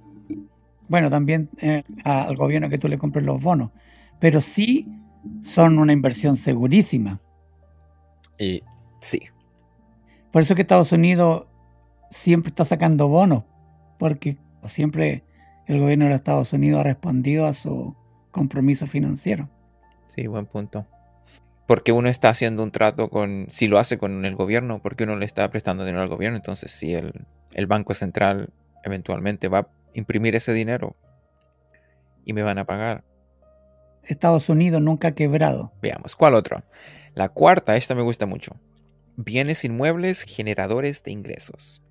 bueno, 0.90 1.10
también 1.10 1.50
eh, 1.62 1.84
al 2.04 2.36
gobierno 2.36 2.70
que 2.70 2.78
tú 2.78 2.90
le 2.90 2.98
compres 2.98 3.26
los 3.26 3.42
bonos, 3.42 3.72
pero 4.20 4.42
sí 4.42 4.88
son 5.42 5.80
una 5.80 5.94
inversión 5.94 6.36
segurísima. 6.36 7.22
Y 8.38 8.64
sí. 9.00 9.22
Por 10.34 10.42
eso 10.42 10.56
que 10.56 10.64
Estados 10.64 10.92
Unidos 10.92 11.46
siempre 12.10 12.48
está 12.48 12.66
sacando 12.66 13.08
bonos, 13.08 13.44
porque 14.00 14.40
siempre 14.66 15.24
el 15.68 15.80
gobierno 15.80 16.06
de 16.06 16.16
Estados 16.16 16.52
Unidos 16.54 16.80
ha 16.80 16.84
respondido 16.84 17.46
a 17.46 17.54
su 17.54 17.96
compromiso 18.32 18.88
financiero. 18.88 19.48
Sí, 20.08 20.26
buen 20.26 20.48
punto. 20.48 20.88
Porque 21.68 21.92
uno 21.92 22.10
está 22.10 22.30
haciendo 22.30 22.64
un 22.64 22.72
trato 22.72 23.12
con, 23.12 23.46
si 23.52 23.68
lo 23.68 23.78
hace 23.78 24.00
con 24.00 24.26
el 24.26 24.36
gobierno, 24.36 24.82
porque 24.82 25.04
uno 25.04 25.18
le 25.18 25.26
está 25.28 25.48
prestando 25.52 25.86
dinero 25.86 26.02
al 26.02 26.10
gobierno, 26.10 26.38
entonces 26.38 26.72
si 26.72 26.96
el, 26.96 27.28
el 27.52 27.68
Banco 27.68 27.94
Central 27.94 28.50
eventualmente 28.84 29.50
va 29.50 29.60
a 29.60 29.68
imprimir 29.94 30.36
ese 30.36 30.52
dinero 30.52 30.96
y 32.26 32.34
me 32.34 32.42
van 32.42 32.58
a 32.58 32.66
pagar. 32.66 33.04
Estados 34.02 34.50
Unidos 34.50 34.82
nunca 34.82 35.10
ha 35.10 35.12
quebrado. 35.12 35.72
Veamos, 35.80 36.16
¿cuál 36.16 36.34
otro? 36.34 36.64
La 37.14 37.30
cuarta, 37.30 37.76
esta 37.76 37.94
me 37.94 38.02
gusta 38.02 38.26
mucho. 38.26 38.56
Bienes 39.16 39.64
inmuebles 39.64 40.24
generadores 40.24 41.04
de 41.04 41.12
ingresos. 41.12 41.82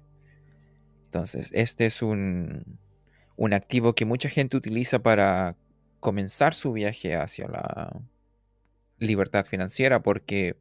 Entonces, 1.04 1.50
este 1.52 1.86
es 1.86 2.02
un, 2.02 2.78
un 3.36 3.52
activo 3.52 3.94
que 3.94 4.04
mucha 4.04 4.28
gente 4.28 4.56
utiliza 4.56 5.02
para 5.02 5.56
comenzar 6.00 6.54
su 6.54 6.72
viaje 6.72 7.16
hacia 7.16 7.48
la 7.48 8.00
libertad 8.98 9.44
financiera 9.44 10.02
porque 10.02 10.56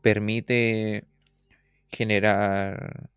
permite 0.00 1.04
generar 1.90 3.10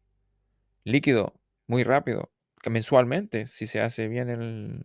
líquido 0.83 1.39
muy 1.67 1.83
rápido, 1.83 2.31
mensualmente, 2.69 3.47
si 3.47 3.67
se 3.67 3.81
hace 3.81 4.07
bien 4.07 4.29
el, 4.29 4.81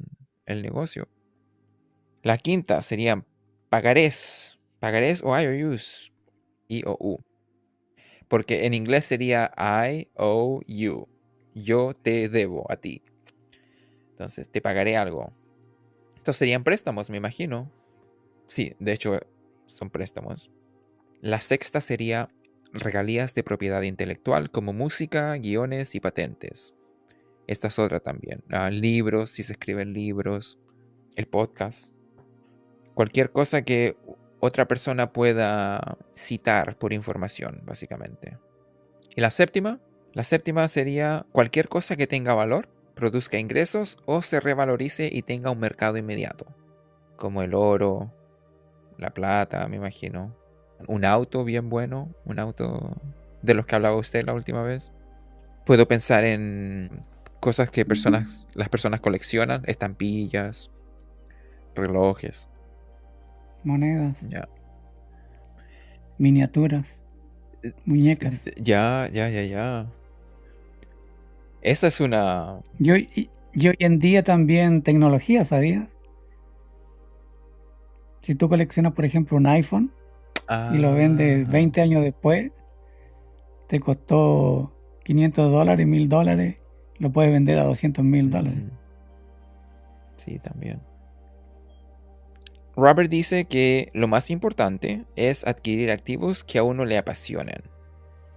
el 0.47 0.63
negocio. 0.63 1.09
La 2.23 2.39
quinta 2.39 2.83
serían 2.83 3.27
pagarés, 3.69 4.59
pagarés 4.79 5.23
o 5.25 5.39
IOUs, 5.39 6.13
IOU. 6.69 7.25
Porque 8.31 8.65
en 8.65 8.75
inglés 8.75 9.07
sería 9.07 9.53
I 9.59 10.09
owe 10.15 10.63
you. 10.69 11.09
Yo 11.53 11.95
te 11.95 12.29
debo 12.29 12.65
a 12.71 12.77
ti. 12.77 13.03
Entonces, 14.13 14.49
te 14.49 14.61
pagaré 14.61 14.97
algo. 14.97 15.33
Estos 16.15 16.37
serían 16.37 16.63
préstamos, 16.63 17.11
me 17.11 17.17
imagino. 17.17 17.73
Sí, 18.47 18.77
de 18.79 18.93
hecho, 18.93 19.19
son 19.67 19.91
préstamos. 19.91 20.49
La 21.21 21.41
sexta 21.41 21.81
sería 21.81 22.31
regalías 22.73 23.35
de 23.35 23.43
propiedad 23.43 23.83
intelectual 23.83 24.53
como 24.53 24.73
música, 24.73 25.35
guiones 25.35 25.97
y 25.97 26.01
patentes. 26.01 26.73
Esta 27.49 27.67
es 27.67 27.81
otra 27.81 27.99
también. 27.99 28.45
Ah, 28.49 28.71
libros, 28.71 29.31
si 29.31 29.43
se 29.43 29.55
escriben 29.55 29.93
libros, 29.93 30.57
el 31.17 31.27
podcast. 31.27 31.93
Cualquier 32.95 33.33
cosa 33.33 33.63
que 33.63 33.97
otra 34.41 34.67
persona 34.67 35.13
pueda 35.13 35.99
citar 36.15 36.77
por 36.77 36.93
información, 36.93 37.61
básicamente. 37.65 38.39
Y 39.15 39.21
la 39.21 39.31
séptima, 39.31 39.81
la 40.13 40.25
séptima 40.25 40.67
sería 40.69 41.27
cualquier 41.33 41.69
cosa 41.69 41.97
que 41.97 42.07
tenga 42.07 42.35
valor, 42.35 42.69
produzca 42.95 43.39
ingresos 43.39 43.99
o 44.07 44.23
se 44.23 44.41
revalorice 44.41 45.09
y 45.11 45.23
tenga 45.23 45.51
un 45.51 45.59
mercado 45.59 45.97
inmediato, 45.97 46.47
como 47.17 47.43
el 47.43 47.55
oro, 47.55 48.13
la 48.99 49.11
plata, 49.11 49.67
me 49.69 49.77
imagino, 49.77 50.37
un 50.87 51.05
auto 51.05 51.45
bien 51.45 51.69
bueno, 51.69 52.15
un 52.25 52.39
auto 52.39 52.97
de 53.43 53.55
los 53.55 53.67
que 53.67 53.75
hablaba 53.75 53.97
usted 53.97 54.25
la 54.25 54.35
última 54.35 54.63
vez. 54.63 54.93
Puedo 55.65 55.87
pensar 55.87 56.25
en 56.25 57.05
cosas 57.41 57.71
que 57.71 57.85
personas, 57.85 58.47
las 58.55 58.69
personas 58.69 59.01
coleccionan, 59.01 59.63
estampillas, 59.67 60.71
relojes. 61.75 62.49
Monedas. 63.65 64.19
Miniaturas. 66.19 67.05
Eh, 67.63 67.73
muñecas. 67.85 68.45
Ya, 68.57 69.09
ya, 69.13 69.29
ya, 69.29 69.43
ya. 69.45 69.87
Esa 71.63 71.89
es 71.89 72.01
una... 72.01 72.61
Yo, 72.79 72.95
yo 73.53 73.71
hoy 73.71 73.77
en 73.79 73.99
día 73.99 74.23
también 74.23 74.83
tecnología, 74.83 75.45
¿sabías? 75.45 75.97
Si 78.21 78.35
tú 78.35 78.49
coleccionas, 78.49 78.93
por 78.93 79.05
ejemplo, 79.05 79.37
un 79.37 79.47
iPhone, 79.47 79.91
y 80.73 80.79
lo 80.79 80.95
vende 80.95 81.45
20 81.45 81.81
ah. 81.81 81.85
años 81.85 82.03
después, 82.03 82.51
te 83.69 83.79
costó 83.79 84.73
500 85.05 85.53
dólares, 85.53 85.87
1000 85.87 86.09
dólares, 86.09 86.57
lo 86.99 87.13
puedes 87.13 87.33
vender 87.33 87.59
a 87.59 87.65
200 87.65 88.05
mil 88.05 88.31
dólares. 88.31 88.59
Mm. 88.59 88.71
Sí, 90.17 90.39
también. 90.41 90.81
Robert 92.77 93.11
dice 93.11 93.47
que 93.47 93.91
lo 93.93 94.09
más 94.09 94.31
importante 94.31 95.05
es 95.17 95.47
adquirir 95.47 95.91
activos 95.91 96.45
que 96.45 96.59
a 96.59 96.63
uno 96.63 96.85
le 96.85 96.99
apasionen. 96.99 97.63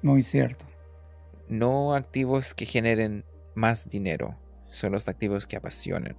Muy 0.01 0.23
cierto. 0.23 0.65
No 1.47 1.93
activos 1.93 2.53
que 2.53 2.65
generen 2.65 3.25
más 3.55 3.89
dinero, 3.89 4.37
son 4.69 4.91
los 4.91 5.07
activos 5.07 5.45
que 5.45 5.57
apasionen. 5.57 6.17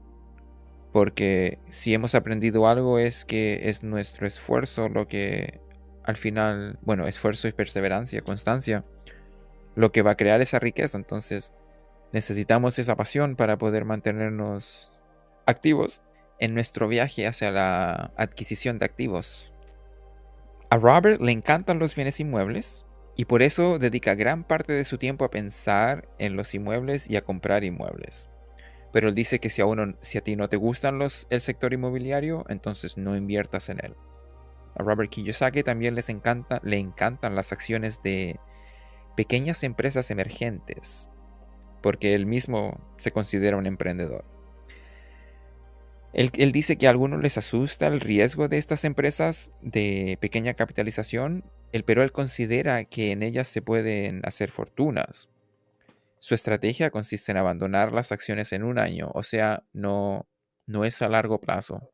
Porque 0.93 1.59
si 1.71 1.93
hemos 1.93 2.15
aprendido 2.15 2.69
algo 2.69 2.99
es 2.99 3.25
que 3.25 3.69
es 3.69 3.83
nuestro 3.83 4.27
esfuerzo 4.27 4.89
lo 4.89 5.09
que 5.09 5.61
al 6.05 6.17
final, 6.17 6.79
bueno, 6.83 7.07
esfuerzo 7.07 7.49
y 7.49 7.53
perseverancia, 7.53 8.23
constancia, 8.23 8.85
lo 9.75 9.91
que 9.91 10.03
va 10.03 10.13
a 10.13 10.17
crear 10.17 10.41
esa 10.41 10.59
riqueza. 10.59 10.97
Entonces, 10.99 11.53
necesitamos 12.13 12.79
esa 12.79 12.95
pasión 12.95 13.37
para 13.37 13.59
poder 13.59 13.85
mantenernos 13.85 14.93
activos 15.47 16.03
en 16.39 16.55
nuestro 16.55 16.89
viaje 16.89 17.27
hacia 17.27 17.51
la 17.51 18.13
adquisición 18.17 18.79
de 18.79 18.87
activos. 18.87 19.53
A 20.71 20.77
Robert 20.77 21.21
le 21.21 21.33
encantan 21.33 21.79
los 21.79 21.95
bienes 21.95 22.19
inmuebles 22.21 22.85
y 23.17 23.27
por 23.27 23.43
eso 23.43 23.79
dedica 23.79 24.15
gran 24.15 24.45
parte 24.45 24.73
de 24.73 24.85
su 24.85 24.99
tiempo 24.99 25.25
a 25.25 25.31
pensar 25.31 26.09
en 26.19 26.37
los 26.37 26.55
inmuebles 26.55 27.09
y 27.09 27.17
a 27.17 27.25
comprar 27.25 27.65
inmuebles. 27.65 28.29
Pero 28.93 29.09
él 29.09 29.15
dice 29.15 29.39
que 29.39 29.51
si 29.51 29.63
a, 29.63 29.67
uno, 29.67 29.95
si 30.01 30.19
a 30.19 30.21
ti 30.21 30.37
no 30.37 30.49
te 30.49 30.57
gustan 30.57 30.99
los, 30.99 31.27
el 31.31 31.41
sector 31.41 31.73
inmobiliario, 31.73 32.45
entonces 32.49 32.97
no 32.97 33.17
inviertas 33.17 33.69
en 33.69 33.85
él. 33.85 33.95
A 34.77 34.83
Robert 34.83 35.11
Kiyosaki 35.11 35.63
también 35.63 35.95
les 35.95 36.09
encanta, 36.09 36.61
le 36.65 36.79
encantan 36.79 37.37
las 37.37 37.53
acciones 37.53 38.03
de 38.03 38.41
pequeñas 39.17 39.63
empresas 39.63 40.11
emergentes, 40.11 41.09
porque 41.83 42.15
él 42.15 42.27
mismo 42.27 42.81
se 42.97 43.13
considera 43.13 43.57
un 43.57 43.67
emprendedor. 43.67 44.25
Él, 46.15 46.53
dice 46.53 46.79
que 46.79 46.87
a 46.87 46.91
algunos 46.91 47.21
les 47.21 47.39
asusta 47.39 47.89
el 47.89 48.01
riesgo 48.01 48.47
de 48.47 48.59
estas 48.59 48.85
empresas 48.85 49.51
de 49.63 50.17
pequeña 50.21 50.55
capitalización, 50.55 51.45
pero 51.87 52.05
él 52.05 52.13
considera 52.13 52.85
que 52.85 53.11
en 53.11 53.25
ellas 53.25 53.49
se 53.49 53.63
pueden 53.63 54.23
hacer 54.25 54.53
fortunas. 54.53 55.29
Su 56.21 56.37
estrategia 56.37 56.91
consiste 56.91 57.33
en 57.33 57.39
abandonar 57.39 57.93
las 57.93 58.13
acciones 58.13 58.53
en 58.53 58.63
un 58.63 58.79
año, 58.79 59.11
o 59.13 59.25
sea, 59.25 59.65
no, 59.73 60.29
no 60.67 60.85
es 60.85 61.03
a 61.03 61.09
largo 61.09 61.41
plazo. 61.41 61.91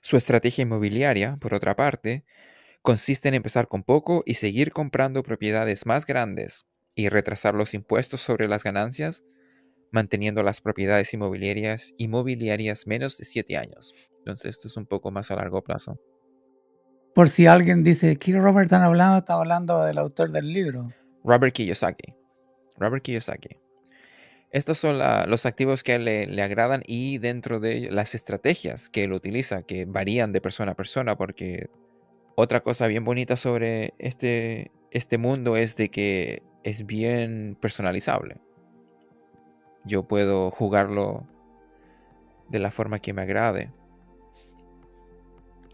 Su 0.00 0.16
estrategia 0.16 0.62
inmobiliaria, 0.62 1.36
por 1.36 1.54
otra 1.54 1.76
parte, 1.76 2.24
consiste 2.82 3.28
en 3.28 3.34
empezar 3.34 3.68
con 3.68 3.84
poco 3.84 4.24
y 4.26 4.34
seguir 4.34 4.72
comprando 4.72 5.22
propiedades 5.22 5.86
más 5.86 6.04
grandes 6.04 6.66
y 6.96 7.08
retrasar 7.08 7.54
los 7.54 7.74
impuestos 7.74 8.20
sobre 8.20 8.48
las 8.48 8.64
ganancias, 8.64 9.22
manteniendo 9.92 10.42
las 10.42 10.60
propiedades 10.60 11.12
inmobiliarias, 11.14 11.94
inmobiliarias 11.98 12.86
menos 12.86 13.16
de 13.18 13.24
7 13.24 13.56
años. 13.56 13.94
Entonces 14.18 14.56
esto 14.56 14.68
es 14.68 14.76
un 14.76 14.86
poco 14.86 15.10
más 15.10 15.30
a 15.30 15.36
largo 15.36 15.62
plazo. 15.62 16.00
Por 17.14 17.28
si 17.28 17.46
alguien 17.46 17.84
dice, 17.84 18.16
¿qué 18.16 18.32
Robert 18.32 18.64
están 18.64 18.82
hablando? 18.82 19.18
Está 19.18 19.34
hablando 19.34 19.84
del 19.84 19.98
autor 19.98 20.32
del 20.32 20.52
libro. 20.52 20.88
Robert 21.22 21.54
Kiyosaki. 21.54 22.14
Robert 22.78 23.04
Kiyosaki. 23.04 23.60
Estos 24.50 24.78
son 24.78 24.98
los 24.98 25.46
activos 25.46 25.82
que 25.82 25.92
a 25.92 25.94
él 25.96 26.04
le, 26.04 26.42
agradan 26.42 26.82
y 26.86 27.18
dentro 27.18 27.58
de 27.58 27.90
las 27.90 28.14
estrategias 28.14 28.90
que 28.90 29.04
él 29.04 29.12
utiliza, 29.12 29.62
que 29.62 29.86
varían 29.86 30.32
de 30.32 30.42
persona 30.42 30.72
a 30.72 30.76
persona, 30.76 31.16
porque 31.16 31.70
otra 32.36 32.62
cosa 32.62 32.86
bien 32.86 33.04
bonita 33.04 33.36
sobre 33.36 33.94
este, 33.98 34.70
este 34.90 35.16
mundo 35.16 35.56
es 35.56 35.76
de 35.76 35.88
que 35.88 36.42
es 36.64 36.84
bien 36.84 37.56
personalizable. 37.60 38.40
Yo 39.84 40.04
puedo 40.04 40.50
jugarlo 40.50 41.26
de 42.48 42.58
la 42.58 42.70
forma 42.70 43.00
que 43.00 43.12
me 43.12 43.22
agrade. 43.22 43.70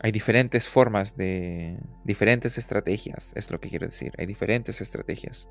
Hay 0.01 0.13
diferentes 0.13 0.69
formas 0.69 1.17
de... 1.17 1.79
diferentes 2.05 2.57
estrategias, 2.57 3.33
es 3.35 3.51
lo 3.51 3.61
que 3.61 3.69
quiero 3.69 3.87
decir. 3.87 4.13
Hay 4.19 4.27
diferentes 4.27 4.81
estrategias. 4.81 5.49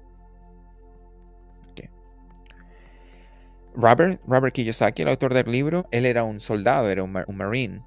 Robert, 3.80 4.20
Robert 4.26 4.56
Kiyosaki, 4.56 5.04
el 5.04 5.10
autor 5.10 5.36
del 5.36 5.52
libro, 5.52 5.88
él 5.91 6.08
era 6.08 6.24
un 6.24 6.39
soldado, 6.39 6.89
era 6.89 7.04
un, 7.04 7.12
marine. 7.12 7.84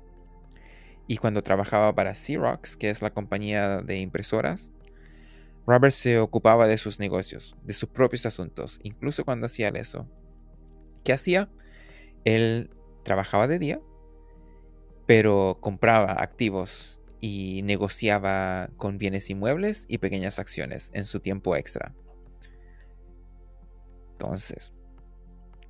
Y 1.09 1.17
cuando 1.17 1.43
trabajaba 1.43 1.93
para 1.97 2.15
Xerox, 2.15 2.77
que 2.77 2.91
es 2.91 3.03
la 3.03 3.11
compañía 3.11 3.81
de 3.81 3.99
impresoras, 3.99 4.71
Robert 5.67 5.93
se 5.93 6.21
ocupaba 6.21 6.69
de 6.69 6.79
sus 6.79 7.01
negocios, 7.01 7.57
de 7.65 7.75
sus 7.75 7.89
propios 7.89 8.25
asuntos, 8.25 8.79
incluso 8.85 9.25
cuando 9.25 9.47
hacía 9.47 9.69
eso. 9.71 10.07
¿Qué 11.05 11.13
hacía? 11.13 11.49
Él 12.25 12.71
trabajaba 13.03 13.49
de 13.49 13.59
día, 13.59 13.81
pero 15.07 15.59
compraba 15.61 16.13
activos 16.23 17.01
y 17.21 17.63
negociaba 17.65 18.71
con 18.77 18.99
bienes 18.99 19.31
inmuebles 19.31 19.87
y 19.89 19.99
pequeñas 19.99 20.39
acciones 20.39 20.91
en 20.95 21.05
su 21.05 21.21
tiempo 21.21 21.57
extra. 21.57 21.95
Entonces, 24.13 24.73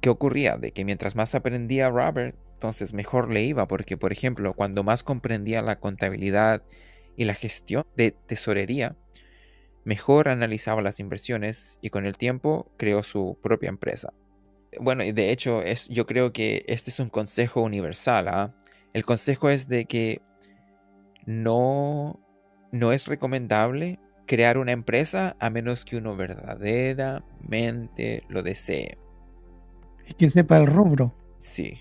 ¿qué 0.00 0.08
ocurría? 0.10 0.56
De 0.56 0.72
que 0.72 0.84
mientras 0.84 1.14
más 1.14 1.34
aprendía 1.34 1.88
Robert, 1.88 2.36
entonces 2.54 2.92
mejor 2.92 3.30
le 3.30 3.42
iba, 3.42 3.66
porque 3.66 3.96
por 3.96 4.12
ejemplo, 4.12 4.54
cuando 4.54 4.84
más 4.84 5.02
comprendía 5.02 5.62
la 5.62 5.78
contabilidad 5.78 6.62
y 7.16 7.24
la 7.24 7.34
gestión 7.34 7.86
de 7.96 8.12
tesorería, 8.12 8.96
mejor 9.84 10.28
analizaba 10.28 10.82
las 10.82 11.00
inversiones 11.00 11.78
y 11.80 11.90
con 11.90 12.06
el 12.06 12.18
tiempo 12.18 12.70
creó 12.76 13.02
su 13.02 13.38
propia 13.42 13.68
empresa. 13.68 14.12
Bueno, 14.78 15.02
y 15.02 15.12
de 15.12 15.32
hecho, 15.32 15.62
es, 15.62 15.88
yo 15.88 16.06
creo 16.06 16.32
que 16.32 16.64
este 16.68 16.90
es 16.90 17.00
un 17.00 17.08
consejo 17.08 17.62
universal. 17.62 18.28
¿ah? 18.28 18.54
El 18.92 19.04
consejo 19.04 19.50
es 19.50 19.68
de 19.68 19.86
que 19.86 20.20
no, 21.26 22.20
no 22.70 22.92
es 22.92 23.08
recomendable 23.08 23.98
crear 24.26 24.58
una 24.58 24.72
empresa 24.72 25.36
a 25.40 25.50
menos 25.50 25.84
que 25.84 25.96
uno 25.96 26.16
verdaderamente 26.16 28.22
lo 28.28 28.42
desee. 28.42 28.96
Y 30.06 30.14
que 30.14 30.30
sepa 30.30 30.56
el 30.56 30.66
rubro. 30.66 31.14
Sí. 31.40 31.80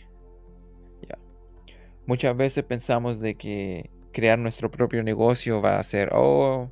Muchas 2.09 2.35
veces 2.35 2.63
pensamos 2.63 3.19
de 3.19 3.35
que 3.35 3.91
crear 4.11 4.39
nuestro 4.39 4.71
propio 4.71 5.03
negocio 5.03 5.61
va 5.61 5.77
a 5.77 5.83
ser, 5.83 6.09
oh, 6.11 6.71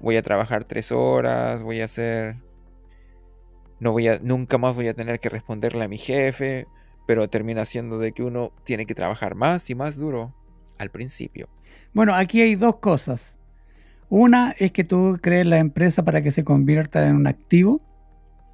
voy 0.00 0.16
a 0.16 0.22
trabajar 0.22 0.64
tres 0.64 0.90
horas, 0.90 1.62
voy 1.62 1.82
a 1.82 1.84
hacer, 1.84 2.36
no 3.80 3.92
voy 3.92 4.08
a, 4.08 4.18
nunca 4.22 4.58
más 4.58 4.74
voy 4.74 4.88
a 4.88 4.94
tener 4.94 5.20
que 5.20 5.28
responderle 5.28 5.84
a 5.84 5.88
mi 5.88 5.98
jefe, 5.98 6.66
pero 7.06 7.28
termina 7.28 7.64
siendo 7.64 7.98
de 7.98 8.12
que 8.12 8.22
uno 8.22 8.52
tiene 8.64 8.86
que 8.86 8.94
trabajar 8.94 9.34
más 9.34 9.68
y 9.70 9.74
más 9.74 9.96
duro 9.96 10.34
al 10.78 10.90
principio. 10.90 11.48
Bueno, 11.92 12.14
aquí 12.14 12.40
hay 12.40 12.54
dos 12.54 12.76
cosas. 12.76 13.38
Una 14.08 14.54
es 14.58 14.72
que 14.72 14.84
tú 14.84 15.18
crees 15.20 15.46
la 15.46 15.58
empresa 15.58 16.04
para 16.04 16.22
que 16.22 16.30
se 16.30 16.44
convierta 16.44 17.06
en 17.08 17.16
un 17.16 17.26
activo 17.26 17.80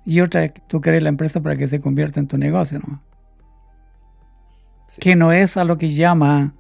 y 0.04 0.20
otra 0.20 0.44
es 0.44 0.52
que 0.52 0.62
tú 0.66 0.80
crees 0.80 1.02
la 1.02 1.09
empresa 1.09 1.40
para 1.40 1.56
que 1.56 1.68
se 1.68 1.80
convierta 1.80 2.20
en 2.20 2.26
tu 2.26 2.38
negocio, 2.38 2.80
¿no? 2.80 3.00
Que 4.98 5.14
no 5.14 5.33
es 5.33 5.56
a 5.56 5.64
lo 5.64 5.78
que 5.78 5.90
llama 5.90 6.54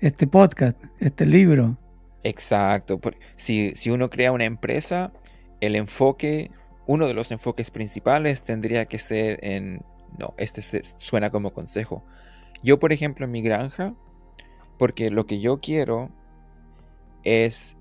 este 0.00 0.26
podcast, 0.26 0.82
este 0.98 1.26
libro. 1.26 1.78
Exacto. 2.24 3.00
Si, 3.36 3.72
si 3.76 3.90
uno 3.90 4.10
crea 4.10 4.32
una 4.32 4.44
empresa, 4.44 5.12
el 5.60 5.76
enfoque, 5.76 6.50
uno 6.90 7.06
de 7.06 7.14
los 7.14 7.30
enfoques 7.30 7.70
principales 7.70 8.42
tendría 8.42 8.86
que 8.86 8.98
ser 8.98 9.38
en... 9.44 9.84
No, 10.18 10.34
este 10.38 10.60
suena 10.96 11.30
como 11.30 11.52
consejo. 11.52 12.04
Yo, 12.64 12.80
por 12.80 12.92
ejemplo, 12.92 13.26
en 13.26 13.30
mi 13.30 13.42
granja, 13.42 13.94
porque 14.76 15.12
lo 15.12 15.24
que 15.24 15.38
yo 15.38 15.60
quiero 15.60 16.10
es 17.22 17.76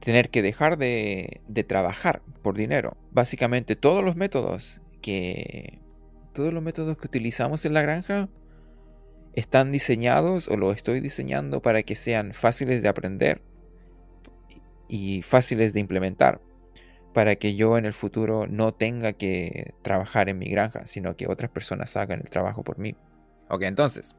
tener 0.00 0.30
que 0.30 0.42
dejar 0.42 0.76
de, 0.76 1.40
de, 1.46 1.62
trabajar 1.62 2.20
por 2.42 2.56
dinero. 2.56 2.96
Básicamente 3.12 3.76
todos 3.76 4.04
los 4.04 4.16
métodos 4.16 4.80
que 5.02 5.78
todos 6.32 6.52
los 6.52 6.64
métodos 6.64 6.98
que 6.98 7.06
utilizamos 7.06 7.64
en 7.64 7.74
la 7.74 7.82
granja 7.82 8.28
están 9.34 9.70
diseñados 9.70 10.48
o 10.48 10.56
lo 10.56 10.72
estoy 10.72 10.98
diseñando 10.98 11.62
para 11.62 11.84
que 11.84 11.94
sean 11.94 12.34
fáciles 12.34 12.82
de 12.82 12.88
aprender 12.88 13.40
y 14.88 15.22
fáciles 15.22 15.72
de 15.74 15.78
implementar 15.78 16.40
para 17.12 17.36
que 17.36 17.54
yo 17.54 17.76
en 17.76 17.86
el 17.86 17.92
futuro 17.92 18.46
no 18.46 18.72
tenga 18.72 19.12
que 19.12 19.74
trabajar 19.82 20.28
en 20.28 20.38
mi 20.38 20.48
granja, 20.48 20.86
sino 20.86 21.16
que 21.16 21.28
otras 21.28 21.50
personas 21.50 21.96
hagan 21.96 22.20
el 22.20 22.30
trabajo 22.30 22.62
por 22.62 22.78
mí. 22.78 22.96
Ok, 23.48 23.62
entonces, 23.62 24.14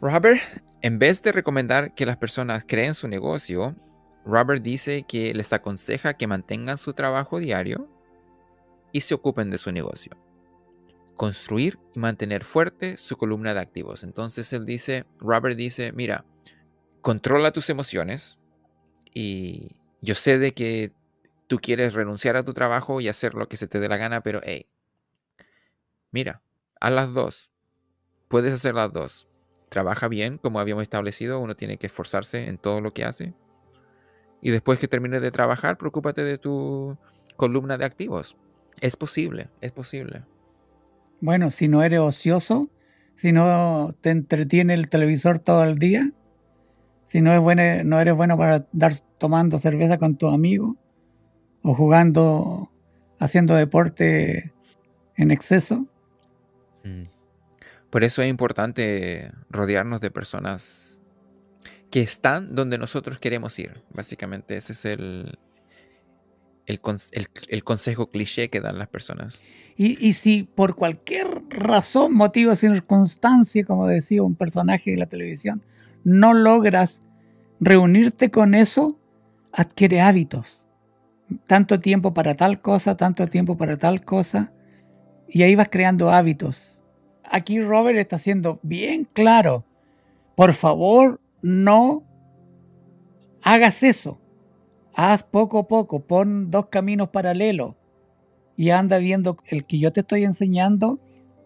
Robert, 0.00 0.40
en 0.82 0.98
vez 0.98 1.22
de 1.22 1.32
recomendar 1.32 1.94
que 1.94 2.06
las 2.06 2.16
personas 2.16 2.64
creen 2.66 2.94
su 2.94 3.08
negocio, 3.08 3.74
Robert 4.24 4.62
dice 4.62 5.04
que 5.08 5.34
les 5.34 5.52
aconseja 5.52 6.14
que 6.14 6.26
mantengan 6.26 6.78
su 6.78 6.92
trabajo 6.92 7.40
diario 7.40 7.88
y 8.92 9.00
se 9.00 9.14
ocupen 9.14 9.50
de 9.50 9.58
su 9.58 9.72
negocio. 9.72 10.12
Construir 11.16 11.78
y 11.94 11.98
mantener 11.98 12.44
fuerte 12.44 12.96
su 12.96 13.16
columna 13.16 13.54
de 13.54 13.60
activos. 13.60 14.04
Entonces 14.04 14.52
él 14.52 14.64
dice, 14.64 15.04
Robert 15.18 15.56
dice, 15.56 15.90
mira, 15.92 16.24
controla 17.00 17.50
tus 17.50 17.68
emociones 17.68 18.38
y 19.12 19.76
yo 20.00 20.14
sé 20.14 20.38
de 20.38 20.52
que 20.52 20.92
tú 21.48 21.58
quieres 21.58 21.94
renunciar 21.94 22.36
a 22.36 22.44
tu 22.44 22.52
trabajo 22.54 23.00
y 23.00 23.08
hacer 23.08 23.34
lo 23.34 23.48
que 23.48 23.56
se 23.56 23.66
te 23.66 23.80
dé 23.80 23.88
la 23.88 23.96
gana, 23.96 24.20
pero 24.20 24.40
hey, 24.44 24.66
mira, 26.12 26.42
haz 26.78 26.92
las 26.92 27.12
dos. 27.12 27.50
Puedes 28.28 28.52
hacer 28.52 28.74
las 28.74 28.92
dos. 28.92 29.26
Trabaja 29.70 30.08
bien, 30.08 30.38
como 30.38 30.60
habíamos 30.60 30.82
establecido, 30.82 31.40
uno 31.40 31.56
tiene 31.56 31.78
que 31.78 31.86
esforzarse 31.86 32.46
en 32.46 32.58
todo 32.58 32.80
lo 32.80 32.92
que 32.92 33.04
hace. 33.04 33.34
Y 34.40 34.50
después 34.50 34.78
que 34.78 34.88
termines 34.88 35.22
de 35.22 35.30
trabajar, 35.30 35.78
preocúpate 35.78 36.22
de 36.22 36.38
tu 36.38 36.96
columna 37.36 37.78
de 37.78 37.86
activos. 37.86 38.36
Es 38.80 38.96
posible, 38.96 39.48
es 39.60 39.72
posible. 39.72 40.24
Bueno, 41.20 41.50
si 41.50 41.66
no 41.66 41.82
eres 41.82 42.00
ocioso, 42.00 42.68
si 43.16 43.32
no 43.32 43.94
te 44.00 44.10
entretiene 44.10 44.74
el 44.74 44.88
televisor 44.88 45.38
todo 45.38 45.64
el 45.64 45.78
día, 45.78 46.12
si 47.04 47.22
no, 47.22 47.32
es 47.32 47.40
bueno, 47.40 47.62
no 47.84 48.00
eres 48.00 48.14
bueno 48.14 48.36
para 48.36 48.66
dar 48.72 48.92
tomando 49.16 49.58
cerveza 49.58 49.96
con 49.96 50.16
tus 50.16 50.32
amigos 50.32 50.76
o 51.62 51.74
jugando, 51.74 52.70
haciendo 53.18 53.54
deporte 53.54 54.52
en 55.16 55.30
exceso. 55.30 55.86
Mm. 56.84 57.04
Por 57.90 58.04
eso 58.04 58.22
es 58.22 58.28
importante 58.28 59.32
rodearnos 59.50 60.00
de 60.00 60.10
personas 60.10 61.00
que 61.90 62.02
están 62.02 62.54
donde 62.54 62.78
nosotros 62.78 63.18
queremos 63.18 63.58
ir. 63.58 63.82
Básicamente 63.90 64.56
ese 64.56 64.72
es 64.72 64.84
el, 64.84 65.38
el, 66.66 67.64
consejo 67.64 68.10
cliché 68.10 68.50
que 68.50 68.60
dan 68.60 68.78
las 68.78 68.88
personas. 68.88 69.40
Y, 69.76 70.06
y, 70.06 70.12
si 70.12 70.42
por 70.42 70.74
cualquier 70.76 71.42
razón, 71.48 72.14
motivo, 72.14 72.54
circunstancia, 72.54 73.64
como 73.64 73.86
decía 73.86 74.22
un 74.22 74.34
personaje 74.34 74.90
de 74.90 74.98
la 74.98 75.06
televisión, 75.06 75.62
no 76.04 76.34
logras 76.34 77.02
reunirte 77.58 78.30
con 78.30 78.54
eso, 78.54 78.98
adquiere 79.52 80.02
hábitos. 80.02 80.67
Tanto 81.46 81.80
tiempo 81.80 82.14
para 82.14 82.34
tal 82.34 82.60
cosa, 82.60 82.96
tanto 82.96 83.26
tiempo 83.26 83.56
para 83.56 83.76
tal 83.76 84.04
cosa, 84.04 84.52
y 85.28 85.42
ahí 85.42 85.54
vas 85.54 85.68
creando 85.68 86.10
hábitos. 86.10 86.82
Aquí 87.24 87.60
Robert 87.60 87.98
está 87.98 88.18
siendo 88.18 88.58
bien 88.62 89.04
claro. 89.04 89.64
Por 90.34 90.54
favor, 90.54 91.20
no 91.42 92.02
hagas 93.42 93.82
eso. 93.82 94.20
Haz 94.94 95.22
poco 95.22 95.58
a 95.58 95.68
poco, 95.68 96.00
pon 96.00 96.50
dos 96.50 96.66
caminos 96.66 97.10
paralelos 97.10 97.74
y 98.56 98.70
anda 98.70 98.98
viendo 98.98 99.36
el 99.46 99.64
que 99.66 99.78
yo 99.78 99.92
te 99.92 100.00
estoy 100.00 100.24
enseñando 100.24 100.98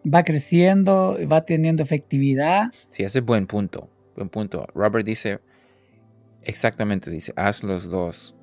va 0.02 0.24
creciendo, 0.24 1.16
va 1.30 1.44
teniendo 1.44 1.82
efectividad. 1.82 2.70
Sí, 2.90 3.02
ese 3.02 3.20
es 3.20 3.24
buen 3.24 3.46
punto. 3.46 3.88
Buen 4.16 4.28
punto. 4.28 4.66
Robert 4.74 5.06
dice, 5.06 5.40
exactamente, 6.42 7.10
dice, 7.10 7.32
haz 7.36 7.62
los 7.62 7.88
dos. 7.88 8.34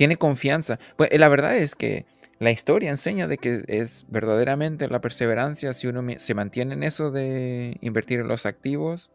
Tiene 0.00 0.16
confianza. 0.16 0.78
Pues 0.96 1.10
la 1.12 1.28
verdad 1.28 1.58
es 1.58 1.74
que 1.74 2.06
la 2.38 2.50
historia 2.50 2.88
enseña 2.88 3.26
de 3.26 3.36
que 3.36 3.64
es 3.68 4.06
verdaderamente 4.08 4.88
la 4.88 5.02
perseverancia 5.02 5.74
si 5.74 5.88
uno 5.88 6.02
se 6.16 6.32
mantiene 6.32 6.72
en 6.72 6.84
eso 6.84 7.10
de 7.10 7.76
invertir 7.82 8.20
en 8.20 8.28
los 8.28 8.46
activos. 8.46 9.10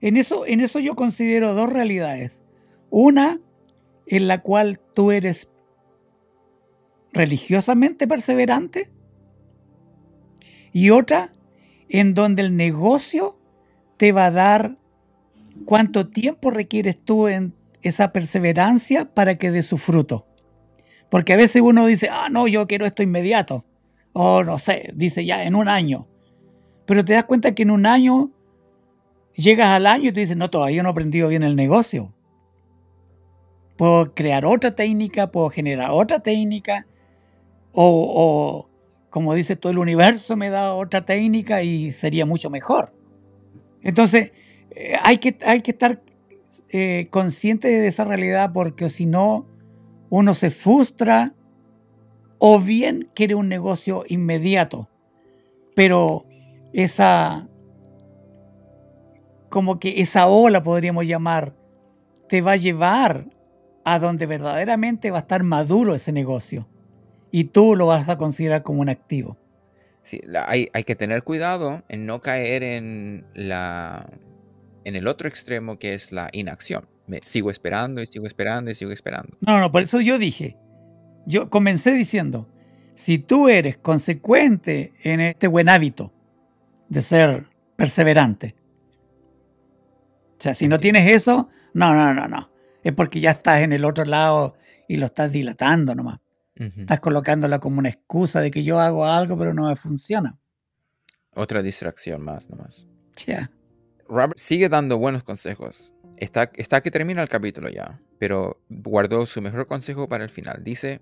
En 0.00 0.16
eso, 0.16 0.46
en 0.46 0.60
eso 0.60 0.78
yo 0.78 0.94
considero 0.94 1.54
dos 1.54 1.72
realidades. 1.72 2.40
Una 2.88 3.40
en 4.06 4.28
la 4.28 4.40
cual 4.42 4.78
tú 4.94 5.10
eres 5.10 5.48
religiosamente 7.12 8.06
perseverante 8.06 8.92
y 10.72 10.90
otra 10.90 11.32
en 11.88 12.14
donde 12.14 12.42
el 12.42 12.56
negocio 12.56 13.40
te 13.96 14.12
va 14.12 14.26
a 14.26 14.30
dar 14.30 14.76
cuánto 15.64 16.06
tiempo 16.06 16.52
requieres 16.52 16.96
tú 17.04 17.26
en 17.26 17.54
esa 17.84 18.12
perseverancia 18.12 19.04
para 19.14 19.36
que 19.36 19.50
dé 19.50 19.62
su 19.62 19.78
fruto. 19.78 20.26
Porque 21.10 21.34
a 21.34 21.36
veces 21.36 21.62
uno 21.62 21.86
dice, 21.86 22.08
ah, 22.10 22.28
no, 22.30 22.48
yo 22.48 22.66
quiero 22.66 22.86
esto 22.86 23.02
inmediato. 23.02 23.64
O 24.12 24.42
no 24.42 24.58
sé, 24.58 24.90
dice 24.94 25.24
ya 25.24 25.44
en 25.44 25.54
un 25.54 25.68
año. 25.68 26.08
Pero 26.86 27.04
te 27.04 27.12
das 27.12 27.24
cuenta 27.24 27.54
que 27.54 27.62
en 27.62 27.70
un 27.70 27.86
año 27.86 28.30
llegas 29.34 29.68
al 29.68 29.86
año 29.86 30.08
y 30.08 30.12
tú 30.12 30.20
dices, 30.20 30.36
no, 30.36 30.50
todavía 30.50 30.82
no 30.82 30.88
he 30.88 30.92
aprendido 30.92 31.28
bien 31.28 31.42
el 31.42 31.56
negocio. 31.56 32.12
Puedo 33.76 34.14
crear 34.14 34.46
otra 34.46 34.74
técnica, 34.74 35.30
puedo 35.30 35.50
generar 35.50 35.90
otra 35.90 36.20
técnica, 36.20 36.86
o, 37.72 38.68
como 39.10 39.34
dice 39.34 39.56
todo 39.56 39.72
el 39.72 39.78
universo 39.78 40.36
me 40.36 40.48
da 40.48 40.74
otra 40.74 41.04
técnica 41.04 41.62
y 41.62 41.90
sería 41.90 42.24
mucho 42.24 42.50
mejor. 42.50 42.94
Entonces, 43.82 44.30
eh, 44.70 44.94
hay, 45.02 45.18
que, 45.18 45.36
hay 45.44 45.60
que 45.60 45.72
estar 45.72 46.03
eh, 46.70 47.08
consciente 47.10 47.68
de 47.68 47.86
esa 47.86 48.04
realidad 48.04 48.52
porque 48.52 48.88
si 48.88 49.06
no, 49.06 49.44
uno 50.10 50.34
se 50.34 50.50
frustra 50.50 51.34
o 52.38 52.60
bien 52.60 53.08
quiere 53.14 53.34
un 53.34 53.48
negocio 53.48 54.04
inmediato. 54.08 54.88
Pero 55.74 56.24
esa, 56.72 57.48
como 59.48 59.78
que 59.78 60.00
esa 60.00 60.26
ola 60.26 60.62
podríamos 60.62 61.06
llamar, 61.06 61.54
te 62.28 62.40
va 62.40 62.52
a 62.52 62.56
llevar 62.56 63.26
a 63.84 63.98
donde 63.98 64.26
verdaderamente 64.26 65.10
va 65.10 65.18
a 65.18 65.20
estar 65.22 65.42
maduro 65.42 65.94
ese 65.94 66.12
negocio 66.12 66.68
y 67.30 67.44
tú 67.44 67.74
lo 67.74 67.86
vas 67.86 68.08
a 68.08 68.16
considerar 68.16 68.62
como 68.62 68.80
un 68.80 68.88
activo. 68.88 69.36
Sí, 70.02 70.20
hay, 70.46 70.68
hay, 70.72 70.84
que 70.84 70.94
tener 70.94 71.22
cuidado 71.22 71.82
en 71.88 72.04
no 72.04 72.20
caer 72.20 72.62
en, 72.62 73.24
la, 73.34 74.06
en 74.84 74.96
el 74.96 75.06
otro 75.06 75.28
extremo 75.28 75.78
que 75.78 75.94
es 75.94 76.12
la 76.12 76.28
inacción. 76.32 76.86
Me 77.06 77.20
sigo 77.22 77.50
esperando 77.50 78.00
y 78.02 78.06
sigo 78.06 78.26
esperando 78.26 78.70
y 78.70 78.74
sigo 78.74 78.92
esperando. 78.92 79.36
No, 79.40 79.58
no, 79.58 79.70
por 79.70 79.82
eso 79.82 80.00
yo 80.00 80.18
dije, 80.18 80.56
yo 81.26 81.50
comencé 81.50 81.92
diciendo, 81.92 82.48
si 82.94 83.18
tú 83.18 83.48
eres 83.48 83.76
consecuente 83.76 84.94
en 85.02 85.20
este 85.20 85.48
buen 85.48 85.68
hábito 85.68 86.12
de 86.88 87.02
ser 87.02 87.46
perseverante, 87.76 88.54
o 90.38 90.40
sea, 90.44 90.54
si 90.54 90.68
no 90.68 90.78
tienes 90.78 91.12
eso, 91.14 91.48
no, 91.72 91.94
no, 91.94 92.14
no, 92.14 92.28
no. 92.28 92.50
Es 92.82 92.92
porque 92.92 93.20
ya 93.20 93.32
estás 93.32 93.62
en 93.62 93.72
el 93.72 93.84
otro 93.84 94.04
lado 94.04 94.56
y 94.88 94.96
lo 94.96 95.06
estás 95.06 95.32
dilatando 95.32 95.94
nomás. 95.94 96.20
Estás 96.56 97.00
colocándola 97.00 97.58
como 97.58 97.80
una 97.80 97.88
excusa 97.88 98.40
de 98.40 98.52
que 98.52 98.62
yo 98.62 98.78
hago 98.78 99.06
algo 99.06 99.36
pero 99.36 99.52
no 99.52 99.68
me 99.68 99.74
funciona. 99.74 100.38
Otra 101.34 101.62
distracción 101.62 102.22
más 102.22 102.48
nomás. 102.48 102.86
Ya. 103.26 103.50
Robert 104.08 104.38
sigue 104.38 104.68
dando 104.68 104.98
buenos 104.98 105.22
consejos. 105.24 105.94
Está, 106.16 106.46
que 106.50 106.90
termina 106.90 107.22
el 107.22 107.28
capítulo 107.28 107.68
ya, 107.68 108.00
pero 108.18 108.60
guardó 108.68 109.26
su 109.26 109.42
mejor 109.42 109.66
consejo 109.66 110.08
para 110.08 110.24
el 110.24 110.30
final. 110.30 110.62
Dice, 110.62 111.00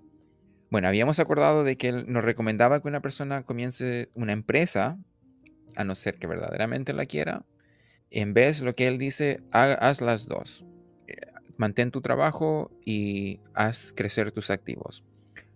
bueno, 0.71 0.87
habíamos 0.87 1.19
acordado 1.19 1.63
de 1.63 1.77
que 1.77 1.89
él 1.89 2.05
nos 2.07 2.23
recomendaba 2.23 2.81
que 2.81 2.87
una 2.87 3.01
persona 3.01 3.43
comience 3.43 4.09
una 4.15 4.33
empresa, 4.33 4.97
a 5.75 5.83
no 5.83 5.95
ser 5.95 6.17
que 6.17 6.27
verdaderamente 6.27 6.93
la 6.93 7.05
quiera. 7.05 7.45
En 8.09 8.33
vez, 8.33 8.61
lo 8.61 8.75
que 8.75 8.87
él 8.87 8.97
dice, 8.97 9.41
ha- 9.51 9.73
haz 9.73 10.01
las 10.01 10.25
dos. 10.27 10.65
Eh, 11.07 11.15
Mantén 11.57 11.91
tu 11.91 12.01
trabajo 12.01 12.71
y 12.85 13.39
haz 13.53 13.93
crecer 13.95 14.31
tus 14.31 14.49
activos. 14.49 15.03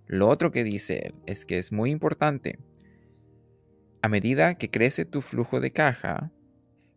Lo 0.05 0.27
otro 0.27 0.51
que 0.51 0.63
dice 0.63 1.07
él 1.07 1.15
es 1.25 1.45
que 1.45 1.57
es 1.57 1.71
muy 1.71 1.89
importante. 1.91 2.59
A 4.03 4.09
medida 4.09 4.55
que 4.55 4.69
crece 4.69 5.05
tu 5.05 5.21
flujo 5.21 5.59
de 5.59 5.71
caja, 5.71 6.31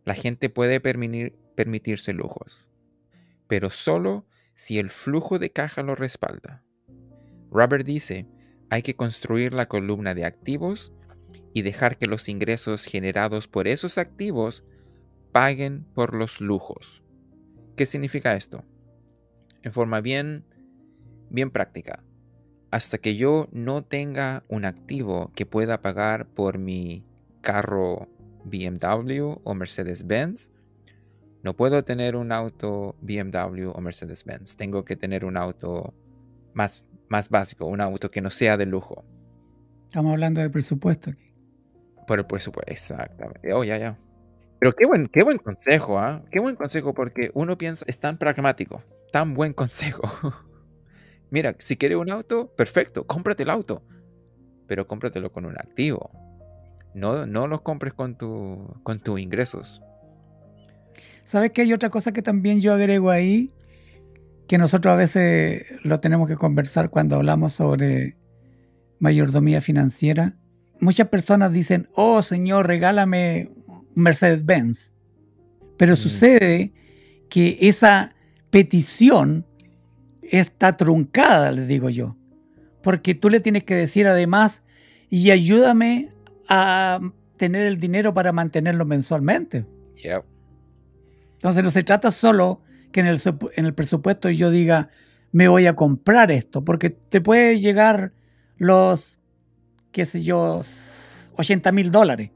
la 0.05 0.15
gente 0.15 0.49
puede 0.49 0.81
permitir- 0.81 1.35
permitirse 1.55 2.13
lujos, 2.13 2.67
pero 3.47 3.69
solo 3.69 4.25
si 4.55 4.79
el 4.79 4.89
flujo 4.89 5.39
de 5.39 5.51
caja 5.51 5.83
lo 5.83 5.95
respalda. 5.95 6.63
Robert 7.51 7.85
dice, 7.85 8.27
hay 8.69 8.81
que 8.81 8.95
construir 8.95 9.53
la 9.53 9.67
columna 9.67 10.13
de 10.13 10.25
activos 10.25 10.93
y 11.53 11.61
dejar 11.61 11.97
que 11.97 12.07
los 12.07 12.29
ingresos 12.29 12.85
generados 12.85 13.47
por 13.47 13.67
esos 13.67 13.97
activos 13.97 14.63
paguen 15.31 15.85
por 15.93 16.15
los 16.15 16.41
lujos. 16.41 17.03
¿Qué 17.75 17.85
significa 17.85 18.35
esto? 18.35 18.63
En 19.63 19.73
forma 19.73 20.01
bien, 20.01 20.45
bien 21.29 21.51
práctica. 21.51 22.03
Hasta 22.71 22.97
que 22.97 23.15
yo 23.15 23.49
no 23.51 23.83
tenga 23.83 24.43
un 24.47 24.65
activo 24.65 25.31
que 25.35 25.45
pueda 25.45 25.81
pagar 25.81 26.27
por 26.27 26.57
mi 26.57 27.05
carro 27.41 28.07
BMW 28.43 29.39
o 29.43 29.55
Mercedes-Benz, 29.55 30.49
no 31.43 31.55
puedo 31.55 31.83
tener 31.83 32.15
un 32.15 32.31
auto 32.31 32.95
BMW 33.01 33.69
o 33.69 33.81
Mercedes-Benz. 33.81 34.57
Tengo 34.57 34.85
que 34.85 34.95
tener 34.95 35.25
un 35.25 35.37
auto 35.37 35.93
más, 36.53 36.85
más 37.09 37.29
básico, 37.29 37.65
un 37.65 37.81
auto 37.81 38.11
que 38.11 38.21
no 38.21 38.29
sea 38.29 38.57
de 38.57 38.65
lujo. 38.65 39.03
Estamos 39.87 40.13
hablando 40.13 40.41
de 40.41 40.49
presupuesto 40.49 41.09
aquí. 41.09 41.33
Por 42.07 42.19
el 42.19 42.25
presupuesto, 42.25 42.71
exactamente. 42.71 43.53
Oh, 43.53 43.63
ya, 43.63 43.77
ya. 43.77 43.97
Pero 44.59 44.75
qué 44.75 44.85
buen, 44.85 45.07
qué 45.07 45.23
buen 45.23 45.39
consejo, 45.39 45.97
¿ah? 45.97 46.23
Qué 46.31 46.39
buen 46.39 46.55
consejo 46.55 46.93
porque 46.93 47.31
uno 47.33 47.57
piensa, 47.57 47.83
es 47.87 47.99
tan 47.99 48.17
pragmático, 48.19 48.83
tan 49.11 49.33
buen 49.33 49.53
consejo. 49.53 50.03
Mira, 51.31 51.55
si 51.57 51.77
quieres 51.77 51.97
un 51.97 52.11
auto, 52.11 52.53
perfecto, 52.55 53.07
cómprate 53.07 53.43
el 53.43 53.49
auto. 53.49 53.83
Pero 54.67 54.87
cómpratelo 54.87 55.31
con 55.31 55.45
un 55.45 55.57
activo. 55.57 56.11
No, 56.93 57.25
no 57.25 57.47
los 57.47 57.61
compres 57.61 57.93
con, 57.93 58.15
tu, 58.17 58.75
con 58.83 58.99
tus 58.99 59.19
ingresos. 59.19 59.81
¿Sabes 61.23 61.51
que 61.51 61.61
hay 61.61 61.73
otra 61.73 61.89
cosa 61.89 62.11
que 62.11 62.21
también 62.21 62.59
yo 62.61 62.73
agrego 62.73 63.09
ahí? 63.09 63.53
Que 64.47 64.57
nosotros 64.57 64.91
a 64.91 64.97
veces 64.97 65.63
lo 65.83 65.99
tenemos 65.99 66.27
que 66.27 66.35
conversar 66.35 66.89
cuando 66.89 67.15
hablamos 67.15 67.53
sobre 67.53 68.17
mayordomía 68.99 69.61
financiera. 69.61 70.35
Muchas 70.79 71.07
personas 71.07 71.53
dicen, 71.53 71.87
oh 71.95 72.21
Señor, 72.21 72.67
regálame 72.67 73.51
Mercedes-Benz. 73.95 74.93
Pero 75.77 75.93
Mm. 75.93 75.97
sucede 75.97 76.73
que 77.29 77.57
esa 77.61 78.13
petición 78.49 79.45
está 80.23 80.75
truncada, 80.75 81.51
les 81.51 81.67
digo 81.67 81.89
yo. 81.89 82.17
Porque 82.83 83.15
tú 83.15 83.29
le 83.29 83.39
tienes 83.39 83.63
que 83.63 83.75
decir 83.75 84.07
además, 84.07 84.63
y 85.09 85.31
ayúdame 85.31 86.10
a 86.53 86.99
tener 87.37 87.65
el 87.65 87.79
dinero 87.79 88.13
para 88.13 88.33
mantenerlo 88.33 88.85
mensualmente. 88.85 89.65
Entonces 91.33 91.63
no 91.63 91.71
se 91.71 91.81
trata 91.83 92.11
solo 92.11 92.61
que 92.91 92.99
en 92.99 93.07
el, 93.07 93.21
en 93.55 93.65
el 93.65 93.73
presupuesto 93.73 94.29
yo 94.29 94.51
diga, 94.51 94.89
me 95.31 95.47
voy 95.47 95.65
a 95.65 95.77
comprar 95.77 96.29
esto, 96.29 96.65
porque 96.65 96.89
te 96.89 97.21
puede 97.21 97.57
llegar 97.59 98.11
los, 98.57 99.21
qué 99.93 100.05
sé 100.05 100.23
yo, 100.23 100.61
80 101.37 101.71
mil 101.71 101.89
dólares. 101.89 102.31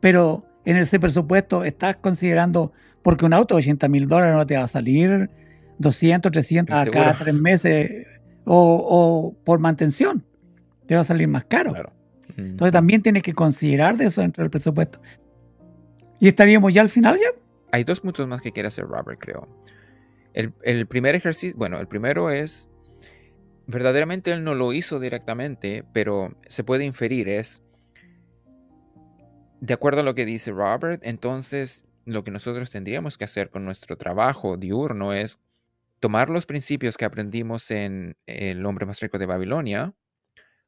Pero 0.00 0.44
en 0.64 0.76
ese 0.76 0.98
presupuesto 0.98 1.62
estás 1.62 1.96
considerando, 1.96 2.72
porque 3.00 3.24
un 3.24 3.32
auto 3.32 3.54
de 3.54 3.60
80 3.60 3.86
mil 3.88 4.08
dólares 4.08 4.34
no 4.34 4.44
te 4.44 4.56
va 4.56 4.64
a 4.64 4.68
salir 4.68 5.30
200, 5.78 6.32
300 6.32 6.76
a 6.76 6.86
cada 6.86 7.16
tres 7.16 7.34
meses 7.34 8.06
o, 8.44 8.84
o 8.90 9.44
por 9.44 9.60
mantención. 9.60 10.24
Te 10.86 10.96
va 10.96 11.02
a 11.02 11.04
salir 11.04 11.28
más 11.28 11.44
caro. 11.44 11.72
Claro. 11.72 12.03
Entonces 12.36 12.72
también 12.72 13.02
tienes 13.02 13.22
que 13.22 13.32
considerar 13.32 13.96
de 13.96 14.06
eso 14.06 14.20
dentro 14.20 14.42
del 14.42 14.50
presupuesto. 14.50 15.00
Y 16.20 16.28
estaríamos 16.28 16.72
ya 16.72 16.82
al 16.82 16.88
final 16.88 17.18
ya. 17.18 17.28
Hay 17.72 17.84
dos 17.84 18.00
puntos 18.00 18.26
más 18.28 18.40
que 18.40 18.52
quiere 18.52 18.68
hacer 18.68 18.86
Robert, 18.86 19.18
creo. 19.20 19.48
El, 20.32 20.52
el 20.62 20.86
primer 20.86 21.14
ejercicio, 21.14 21.56
bueno, 21.56 21.78
el 21.78 21.88
primero 21.88 22.30
es, 22.30 22.68
verdaderamente 23.66 24.32
él 24.32 24.44
no 24.44 24.54
lo 24.54 24.72
hizo 24.72 25.00
directamente, 25.00 25.84
pero 25.92 26.36
se 26.46 26.64
puede 26.64 26.84
inferir, 26.84 27.28
es, 27.28 27.62
de 29.60 29.74
acuerdo 29.74 30.00
a 30.00 30.04
lo 30.04 30.14
que 30.14 30.24
dice 30.24 30.52
Robert, 30.52 31.00
entonces 31.04 31.84
lo 32.04 32.22
que 32.24 32.30
nosotros 32.30 32.70
tendríamos 32.70 33.16
que 33.16 33.24
hacer 33.24 33.50
con 33.50 33.64
nuestro 33.64 33.96
trabajo 33.96 34.56
diurno 34.56 35.12
es 35.12 35.38
tomar 36.00 36.28
los 36.28 36.44
principios 36.44 36.96
que 36.96 37.06
aprendimos 37.06 37.70
en 37.70 38.16
El 38.26 38.66
hombre 38.66 38.84
más 38.84 39.00
rico 39.00 39.18
de 39.18 39.26
Babilonia 39.26 39.94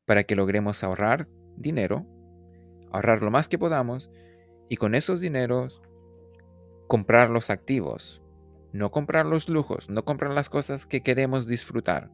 para 0.06 0.24
que 0.24 0.34
logremos 0.34 0.82
ahorrar 0.82 1.28
dinero, 1.56 2.06
ahorrar 2.92 3.22
lo 3.22 3.30
más 3.30 3.48
que 3.48 3.58
podamos 3.58 4.10
y 4.68 4.76
con 4.76 4.94
esos 4.94 5.20
dineros 5.20 5.80
comprar 6.86 7.30
los 7.30 7.50
activos, 7.50 8.22
no 8.72 8.90
comprar 8.90 9.26
los 9.26 9.48
lujos, 9.48 9.88
no 9.88 10.04
comprar 10.04 10.32
las 10.32 10.48
cosas 10.48 10.86
que 10.86 11.02
queremos 11.02 11.46
disfrutar. 11.46 12.10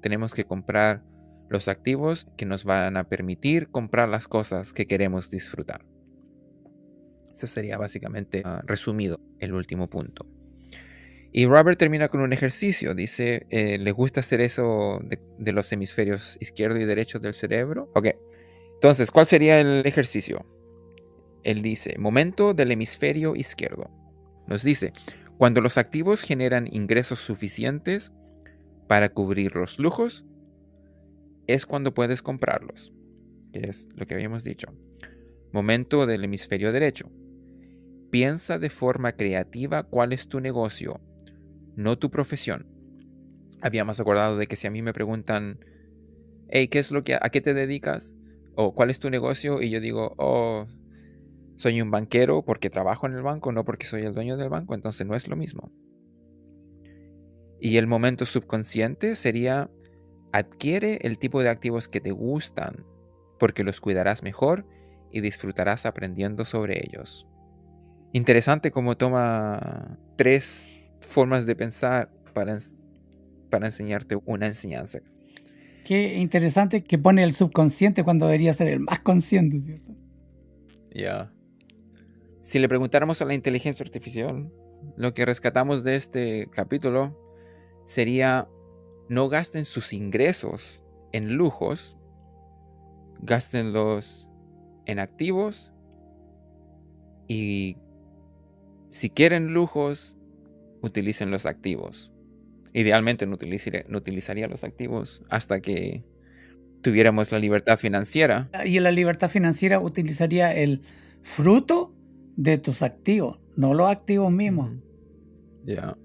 Tenemos 0.00 0.34
que 0.34 0.44
comprar 0.44 1.02
los 1.48 1.68
activos 1.68 2.26
que 2.36 2.46
nos 2.46 2.64
van 2.64 2.96
a 2.96 3.08
permitir 3.08 3.68
comprar 3.68 4.08
las 4.08 4.28
cosas 4.28 4.72
que 4.72 4.86
queremos 4.86 5.30
disfrutar. 5.30 5.84
Ese 7.32 7.46
sería 7.46 7.78
básicamente 7.78 8.42
ah, 8.44 8.62
resumido 8.64 9.20
el 9.40 9.54
último 9.54 9.88
punto. 9.88 10.26
Y 11.32 11.46
Robert 11.46 11.78
termina 11.78 12.08
con 12.08 12.20
un 12.20 12.32
ejercicio. 12.32 12.94
Dice, 12.94 13.46
eh, 13.50 13.76
¿les 13.78 13.92
gusta 13.92 14.20
hacer 14.20 14.40
eso 14.40 15.00
de, 15.02 15.18
de 15.38 15.52
los 15.52 15.72
hemisferios 15.72 16.38
izquierdo 16.40 16.78
y 16.78 16.84
derecho 16.84 17.18
del 17.18 17.34
cerebro? 17.34 17.90
Ok. 17.94 18.08
Entonces, 18.84 19.10
¿cuál 19.10 19.26
sería 19.26 19.62
el 19.62 19.86
ejercicio? 19.86 20.44
Él 21.42 21.62
dice, 21.62 21.96
momento 21.98 22.52
del 22.52 22.70
hemisferio 22.70 23.34
izquierdo. 23.34 23.90
Nos 24.46 24.62
dice, 24.62 24.92
cuando 25.38 25.62
los 25.62 25.78
activos 25.78 26.20
generan 26.20 26.68
ingresos 26.70 27.18
suficientes 27.18 28.12
para 28.86 29.08
cubrir 29.08 29.56
los 29.56 29.78
lujos, 29.78 30.26
es 31.46 31.64
cuando 31.64 31.94
puedes 31.94 32.20
comprarlos, 32.20 32.92
que 33.54 33.70
es 33.70 33.88
lo 33.94 34.04
que 34.04 34.12
habíamos 34.12 34.44
dicho. 34.44 34.66
Momento 35.50 36.04
del 36.04 36.22
hemisferio 36.22 36.70
derecho. 36.70 37.10
Piensa 38.10 38.58
de 38.58 38.68
forma 38.68 39.12
creativa 39.12 39.84
cuál 39.84 40.12
es 40.12 40.28
tu 40.28 40.40
negocio, 40.40 41.00
no 41.74 41.98
tu 41.98 42.10
profesión. 42.10 42.66
Habíamos 43.62 43.98
acordado 43.98 44.36
de 44.36 44.46
que 44.46 44.56
si 44.56 44.66
a 44.66 44.70
mí 44.70 44.82
me 44.82 44.92
preguntan, 44.92 45.64
hey, 46.50 46.68
¿qué 46.68 46.80
es 46.80 46.90
lo 46.90 47.02
que, 47.02 47.14
a 47.14 47.30
qué 47.30 47.40
te 47.40 47.54
dedicas? 47.54 48.14
O 48.56 48.74
cuál 48.74 48.90
es 48.90 48.98
tu 48.98 49.10
negocio? 49.10 49.62
Y 49.62 49.70
yo 49.70 49.80
digo, 49.80 50.14
oh, 50.18 50.66
soy 51.56 51.80
un 51.80 51.90
banquero 51.90 52.44
porque 52.44 52.70
trabajo 52.70 53.06
en 53.06 53.14
el 53.14 53.22
banco, 53.22 53.52
no 53.52 53.64
porque 53.64 53.86
soy 53.86 54.02
el 54.02 54.14
dueño 54.14 54.36
del 54.36 54.48
banco, 54.48 54.74
entonces 54.74 55.06
no 55.06 55.14
es 55.14 55.28
lo 55.28 55.36
mismo. 55.36 55.72
Y 57.60 57.76
el 57.76 57.86
momento 57.86 58.26
subconsciente 58.26 59.16
sería, 59.16 59.70
adquiere 60.32 60.98
el 61.02 61.18
tipo 61.18 61.42
de 61.42 61.48
activos 61.48 61.88
que 61.88 62.00
te 62.00 62.10
gustan, 62.10 62.84
porque 63.38 63.64
los 63.64 63.80
cuidarás 63.80 64.22
mejor 64.22 64.66
y 65.10 65.20
disfrutarás 65.20 65.86
aprendiendo 65.86 66.44
sobre 66.44 66.84
ellos. 66.84 67.26
Interesante 68.12 68.70
cómo 68.70 68.96
toma 68.96 69.98
tres 70.16 70.80
formas 71.00 71.46
de 71.46 71.56
pensar 71.56 72.12
para, 72.32 72.58
para 73.50 73.66
enseñarte 73.66 74.18
una 74.24 74.46
enseñanza. 74.46 75.00
Qué 75.84 76.18
interesante 76.18 76.82
que 76.82 76.98
pone 76.98 77.22
el 77.22 77.34
subconsciente 77.34 78.04
cuando 78.04 78.26
debería 78.26 78.54
ser 78.54 78.68
el 78.68 78.80
más 78.80 79.00
consciente, 79.00 79.60
¿cierto? 79.60 79.92
Ya. 80.90 81.32
Si 82.42 82.58
le 82.58 82.68
preguntáramos 82.68 83.20
a 83.20 83.26
la 83.26 83.34
inteligencia 83.34 83.82
artificial, 83.82 84.50
lo 84.96 85.14
que 85.14 85.24
rescatamos 85.26 85.84
de 85.84 85.96
este 85.96 86.48
capítulo 86.50 87.18
sería 87.86 88.48
no 89.08 89.28
gasten 89.28 89.64
sus 89.64 89.92
ingresos 89.92 90.82
en 91.12 91.34
lujos, 91.34 91.96
gástenlos 93.20 94.30
en 94.86 94.98
activos 94.98 95.72
y 97.28 97.76
si 98.90 99.10
quieren 99.10 99.52
lujos, 99.52 100.16
utilicen 100.80 101.30
los 101.30 101.46
activos. 101.46 102.13
Idealmente 102.74 103.24
no, 103.24 103.38
utiliciré- 103.38 103.86
no 103.88 103.96
utilizaría 103.98 104.46
los 104.48 104.64
activos 104.64 105.22
hasta 105.30 105.60
que 105.60 106.04
tuviéramos 106.82 107.32
la 107.32 107.38
libertad 107.38 107.78
financiera. 107.78 108.50
Y 108.66 108.78
la 108.80 108.90
libertad 108.90 109.30
financiera 109.30 109.80
utilizaría 109.80 110.52
el 110.54 110.82
fruto 111.22 111.94
de 112.36 112.58
tus 112.58 112.82
activos, 112.82 113.38
no 113.56 113.72
los 113.72 113.90
activos 113.90 114.30
mismos. 114.30 114.72
Ya. 115.64 115.96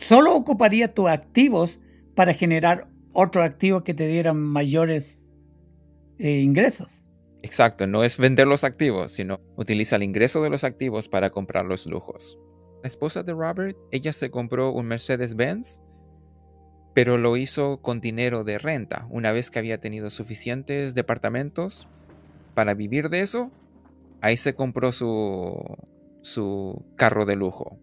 Solo 0.00 0.34
ocuparía 0.34 0.92
tus 0.92 1.08
activos 1.08 1.80
para 2.14 2.34
generar 2.34 2.88
otros 3.12 3.44
activos 3.44 3.84
que 3.84 3.94
te 3.94 4.06
dieran 4.06 4.36
mayores 4.36 5.28
eh, 6.18 6.40
ingresos. 6.40 7.00
Exacto, 7.42 7.86
no 7.86 8.02
es 8.04 8.18
vender 8.18 8.46
los 8.46 8.64
activos, 8.64 9.12
sino 9.12 9.40
utiliza 9.56 9.96
el 9.96 10.02
ingreso 10.02 10.42
de 10.42 10.50
los 10.50 10.64
activos 10.64 11.08
para 11.08 11.30
comprar 11.30 11.64
los 11.66 11.86
lujos. 11.86 12.38
La 12.82 12.88
esposa 12.88 13.22
de 13.22 13.32
Robert, 13.32 13.76
ella 13.92 14.12
se 14.12 14.30
compró 14.30 14.72
un 14.72 14.86
Mercedes-Benz, 14.86 15.80
pero 16.94 17.18
lo 17.18 17.36
hizo 17.36 17.82
con 17.82 18.00
dinero 18.00 18.44
de 18.44 18.58
renta. 18.58 19.06
Una 19.10 19.32
vez 19.32 19.50
que 19.50 19.58
había 19.58 19.78
tenido 19.78 20.10
suficientes 20.10 20.94
departamentos 20.94 21.88
para 22.54 22.74
vivir 22.74 23.10
de 23.10 23.20
eso, 23.20 23.50
ahí 24.20 24.36
se 24.36 24.54
compró 24.54 24.92
su, 24.92 25.60
su 26.22 26.84
carro 26.96 27.26
de 27.26 27.36
lujo. 27.36 27.78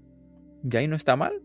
¿Y 0.63 0.77
ahí 0.77 0.87
no 0.87 0.95
está 0.95 1.15
mal? 1.15 1.41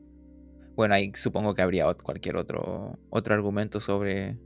Bueno, 0.76 0.94
ahí 0.94 1.10
supongo 1.14 1.54
que 1.54 1.62
habría 1.62 1.92
cualquier 1.94 2.36
otro, 2.36 2.98
otro 3.10 3.34
argumento 3.34 3.80
sobre 3.80 4.38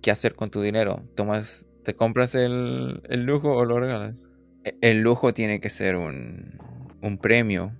qué 0.00 0.10
hacer 0.10 0.34
con 0.34 0.50
tu 0.50 0.62
dinero. 0.62 1.02
Tomas, 1.14 1.68
¿Te 1.88 1.94
compras 1.94 2.34
el, 2.34 3.00
lujo 3.08 3.50
o 3.56 3.64
lo 3.64 3.80
regalas? 3.80 4.22
E, 4.62 4.76
el 4.82 5.00
lujo 5.00 5.32
tiene 5.32 5.58
que 5.58 5.70
ser 5.70 5.96
un, 5.96 6.58
un 7.00 7.16
premio. 7.16 7.72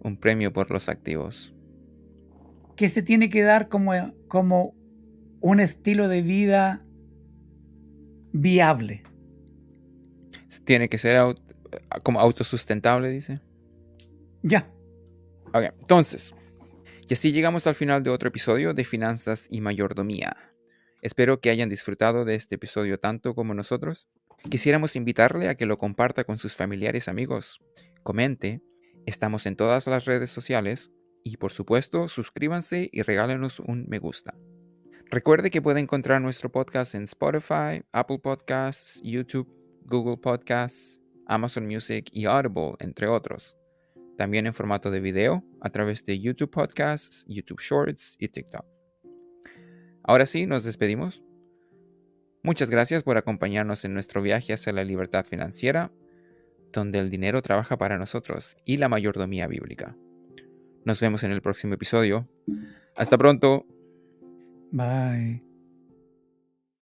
Un 0.00 0.18
premio 0.18 0.52
por 0.52 0.70
los 0.70 0.90
activos. 0.90 1.54
Que 2.76 2.88
se 2.88 3.02
tiene 3.02 3.28
que 3.28 3.42
dar 3.42 3.68
como, 3.68 3.92
como 4.28 4.74
un 5.40 5.60
estilo 5.60 6.08
de 6.08 6.22
vida 6.22 6.80
viable. 8.32 9.02
Tiene 10.64 10.88
que 10.88 10.98
ser 10.98 11.36
como 12.02 12.20
autosustentable, 12.20 13.10
dice. 13.10 13.40
Ya. 14.42 14.68
Ok, 15.54 15.64
entonces, 15.80 16.34
y 17.12 17.14
así 17.14 17.30
llegamos 17.30 17.66
al 17.66 17.74
final 17.74 18.02
de 18.02 18.08
otro 18.08 18.30
episodio 18.30 18.72
de 18.72 18.86
Finanzas 18.86 19.46
y 19.50 19.60
Mayordomía. 19.60 20.34
Espero 21.02 21.42
que 21.42 21.50
hayan 21.50 21.68
disfrutado 21.68 22.24
de 22.24 22.36
este 22.36 22.54
episodio 22.54 22.98
tanto 22.98 23.34
como 23.34 23.52
nosotros. 23.52 24.08
Quisiéramos 24.48 24.96
invitarle 24.96 25.50
a 25.50 25.54
que 25.54 25.66
lo 25.66 25.76
comparta 25.76 26.24
con 26.24 26.38
sus 26.38 26.56
familiares 26.56 27.08
amigos. 27.08 27.60
Comente, 28.02 28.62
estamos 29.04 29.44
en 29.44 29.56
todas 29.56 29.86
las 29.88 30.06
redes 30.06 30.30
sociales 30.30 30.90
y 31.24 31.36
por 31.36 31.52
supuesto 31.52 32.08
suscríbanse 32.08 32.88
y 32.92 33.02
regálenos 33.02 33.60
un 33.60 33.86
me 33.88 33.98
gusta. 33.98 34.34
Recuerde 35.10 35.50
que 35.50 35.62
puede 35.62 35.80
encontrar 35.80 36.22
nuestro 36.22 36.50
podcast 36.50 36.94
en 36.94 37.04
Spotify, 37.04 37.82
Apple 37.92 38.18
Podcasts, 38.18 39.00
YouTube, 39.04 39.48
Google 39.84 40.16
Podcasts, 40.16 41.00
Amazon 41.26 41.66
Music 41.66 42.08
y 42.12 42.24
Audible, 42.24 42.74
entre 42.80 43.08
otros 43.08 43.56
también 44.16 44.46
en 44.46 44.54
formato 44.54 44.90
de 44.90 45.00
video 45.00 45.44
a 45.60 45.70
través 45.70 46.04
de 46.04 46.20
YouTube 46.20 46.50
Podcasts, 46.50 47.24
YouTube 47.28 47.60
Shorts 47.60 48.16
y 48.18 48.28
TikTok. 48.28 48.64
Ahora 50.04 50.26
sí, 50.26 50.46
nos 50.46 50.64
despedimos. 50.64 51.22
Muchas 52.42 52.70
gracias 52.70 53.02
por 53.02 53.16
acompañarnos 53.16 53.84
en 53.84 53.94
nuestro 53.94 54.20
viaje 54.22 54.52
hacia 54.52 54.72
la 54.72 54.84
libertad 54.84 55.24
financiera, 55.24 55.92
donde 56.72 56.98
el 56.98 57.10
dinero 57.10 57.42
trabaja 57.42 57.76
para 57.76 57.98
nosotros 57.98 58.56
y 58.64 58.78
la 58.78 58.88
mayordomía 58.88 59.46
bíblica. 59.46 59.96
Nos 60.84 61.00
vemos 61.00 61.22
en 61.22 61.32
el 61.32 61.42
próximo 61.42 61.74
episodio. 61.74 62.28
Hasta 62.96 63.16
pronto. 63.18 63.66
Bye. 64.70 65.51